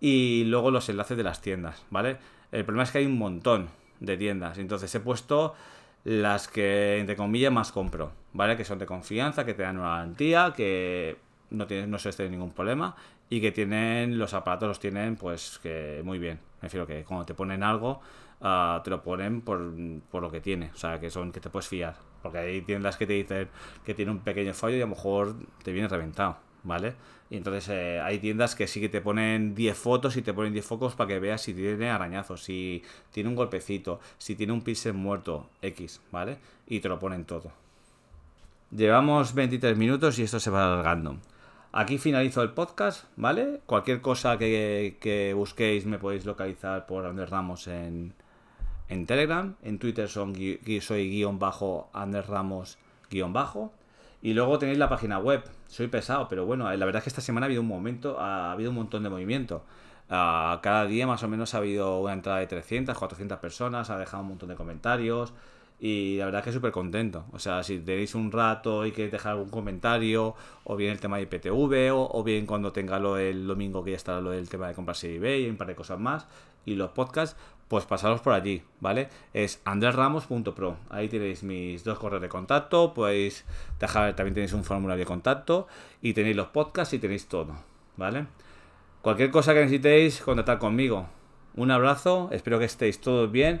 y 0.00 0.44
luego 0.44 0.70
los 0.70 0.88
enlaces 0.88 1.16
de 1.16 1.22
las 1.22 1.40
tiendas, 1.40 1.84
¿vale? 1.90 2.16
El 2.50 2.64
problema 2.64 2.84
es 2.84 2.90
que 2.90 2.98
hay 2.98 3.06
un 3.06 3.18
montón 3.18 3.68
de 4.00 4.16
tiendas, 4.16 4.58
entonces 4.58 4.94
he 4.94 5.00
puesto 5.00 5.54
las 6.04 6.48
que 6.48 6.98
entre 6.98 7.16
comillas 7.16 7.52
más 7.52 7.70
compro, 7.70 8.12
¿vale? 8.32 8.56
Que 8.56 8.64
son 8.64 8.78
de 8.78 8.86
confianza, 8.86 9.44
que 9.44 9.54
te 9.54 9.62
dan 9.62 9.78
una 9.78 9.90
garantía, 9.90 10.52
que 10.56 11.16
no 11.50 11.66
tienes 11.66 11.88
no 11.88 11.98
se 11.98 12.08
esté 12.08 12.28
ningún 12.28 12.52
problema 12.52 12.96
y 13.30 13.40
que 13.40 13.52
tienen 13.52 14.18
los 14.18 14.34
aparatos 14.34 14.68
los 14.68 14.80
tienen 14.80 15.16
pues 15.16 15.58
que 15.62 16.02
muy 16.04 16.18
bien 16.18 16.40
me 16.64 16.68
refiero 16.68 16.86
que 16.86 17.04
cuando 17.04 17.26
te 17.26 17.34
ponen 17.34 17.62
algo 17.62 18.00
uh, 18.40 18.82
te 18.82 18.88
lo 18.88 19.02
ponen 19.02 19.42
por, 19.42 19.60
por, 20.10 20.22
lo 20.22 20.30
que 20.30 20.40
tiene 20.40 20.70
o 20.72 20.76
sea 20.76 20.98
que 20.98 21.10
son 21.10 21.30
que 21.30 21.40
te 21.40 21.50
puedes 21.50 21.68
fiar. 21.68 21.94
Porque 22.22 22.38
hay 22.38 22.62
tiendas 22.62 22.96
que 22.96 23.06
te 23.06 23.12
dicen 23.12 23.48
que 23.84 23.92
tiene 23.92 24.10
un 24.10 24.20
pequeño 24.20 24.54
fallo 24.54 24.76
y 24.76 24.80
a 24.80 24.84
lo 24.84 24.88
mejor 24.88 25.36
te 25.62 25.72
viene 25.72 25.88
reventado 25.88 26.38
vale 26.62 26.94
y 27.28 27.36
entonces 27.36 27.68
eh, 27.68 28.00
hay 28.00 28.18
tiendas 28.18 28.54
que 28.54 28.66
sí 28.66 28.80
que 28.80 28.88
te 28.88 29.02
ponen 29.02 29.54
10 29.54 29.76
fotos 29.76 30.16
y 30.16 30.22
te 30.22 30.32
ponen 30.32 30.54
10 30.54 30.64
focos 30.64 30.94
para 30.94 31.08
que 31.08 31.18
veas 31.18 31.42
si 31.42 31.52
tiene 31.52 31.90
arañazos 31.90 32.42
si 32.42 32.82
tiene 33.12 33.28
un 33.28 33.34
golpecito 33.34 34.00
si 34.16 34.34
tiene 34.34 34.54
un 34.54 34.62
pixel 34.62 34.94
muerto 34.94 35.50
x 35.60 36.00
vale 36.10 36.38
y 36.66 36.80
te 36.80 36.88
lo 36.88 36.98
ponen 36.98 37.26
todo. 37.26 37.52
Llevamos 38.70 39.34
23 39.34 39.76
minutos 39.76 40.18
y 40.18 40.22
esto 40.22 40.40
se 40.40 40.50
va 40.50 40.64
alargando 40.64 41.18
Aquí 41.76 41.98
finalizo 41.98 42.40
el 42.40 42.50
podcast, 42.50 43.06
¿vale? 43.16 43.60
Cualquier 43.66 44.00
cosa 44.00 44.38
que, 44.38 45.32
busquéis 45.34 45.86
me 45.86 45.98
podéis 45.98 46.24
localizar 46.24 46.86
por 46.86 47.04
Ander 47.04 47.28
Ramos 47.28 47.66
en, 47.66 48.14
en 48.88 49.06
Telegram. 49.06 49.56
En 49.60 49.80
Twitter 49.80 50.08
son, 50.08 50.36
soy 50.80 51.10
guion 51.10 51.40
bajo 51.40 51.90
Ander 51.92 52.28
Ramos 52.28 52.78
guion 53.10 53.32
bajo. 53.32 53.72
Y 54.22 54.34
luego 54.34 54.56
tenéis 54.60 54.78
la 54.78 54.88
página 54.88 55.18
web. 55.18 55.42
Soy 55.66 55.88
pesado, 55.88 56.28
pero 56.28 56.46
bueno, 56.46 56.70
la 56.70 56.86
verdad 56.86 57.00
es 57.00 57.04
que 57.04 57.10
esta 57.10 57.20
semana 57.20 57.46
ha 57.46 57.48
habido 57.48 57.62
un 57.62 57.66
momento, 57.66 58.20
ha 58.20 58.52
habido 58.52 58.70
un 58.70 58.76
montón 58.76 59.02
de 59.02 59.10
movimiento. 59.10 59.64
Ah, 60.08 60.60
cada 60.62 60.86
día 60.86 61.08
más 61.08 61.24
o 61.24 61.28
menos 61.28 61.54
ha 61.54 61.58
habido 61.58 61.98
una 62.02 62.12
entrada 62.12 62.38
de 62.38 62.46
300, 62.46 62.96
400 62.96 63.40
personas, 63.40 63.90
ha 63.90 63.98
dejado 63.98 64.22
un 64.22 64.28
montón 64.28 64.48
de 64.48 64.54
comentarios. 64.54 65.32
Y 65.84 66.16
la 66.16 66.24
verdad 66.24 66.42
que 66.42 66.50
súper 66.50 66.72
contento. 66.72 67.26
O 67.32 67.38
sea, 67.38 67.62
si 67.62 67.78
tenéis 67.78 68.14
un 68.14 68.32
rato 68.32 68.86
y 68.86 68.92
queréis 68.92 69.12
dejar 69.12 69.32
algún 69.32 69.50
comentario, 69.50 70.34
o 70.64 70.76
bien 70.76 70.92
el 70.92 70.98
tema 70.98 71.18
de 71.18 71.24
IPTV, 71.24 71.92
o, 71.92 72.08
o 72.10 72.24
bien 72.24 72.46
cuando 72.46 72.72
tenga 72.72 72.98
lo 72.98 73.16
del 73.16 73.46
domingo 73.46 73.84
que 73.84 73.90
ya 73.90 73.98
estará 73.98 74.22
lo 74.22 74.30
del 74.30 74.48
tema 74.48 74.66
de 74.66 74.72
comprarse 74.72 75.14
eBay 75.14 75.44
y 75.44 75.50
un 75.50 75.58
par 75.58 75.66
de 75.66 75.74
cosas 75.74 76.00
más, 76.00 76.26
y 76.64 76.74
los 76.76 76.92
podcasts, 76.92 77.36
pues 77.68 77.84
pasaros 77.84 78.22
por 78.22 78.32
allí, 78.32 78.62
¿vale? 78.80 79.10
Es 79.34 79.60
andresramos.pro. 79.66 80.78
Ahí 80.88 81.08
tenéis 81.08 81.42
mis 81.42 81.84
dos 81.84 81.98
correos 81.98 82.22
de 82.22 82.30
contacto, 82.30 82.94
podéis 82.94 83.44
dejar, 83.78 84.16
también 84.16 84.32
tenéis 84.32 84.54
un 84.54 84.64
formulario 84.64 85.04
de 85.04 85.06
contacto, 85.06 85.66
y 86.00 86.14
tenéis 86.14 86.36
los 86.36 86.46
podcasts 86.46 86.94
y 86.94 86.98
tenéis 86.98 87.28
todo, 87.28 87.56
¿vale? 87.98 88.24
Cualquier 89.02 89.30
cosa 89.30 89.52
que 89.52 89.60
necesitéis, 89.60 90.22
contactad 90.22 90.58
conmigo. 90.58 91.08
Un 91.56 91.70
abrazo, 91.70 92.30
espero 92.32 92.58
que 92.58 92.64
estéis 92.64 93.00
todos 93.00 93.30
bien 93.30 93.60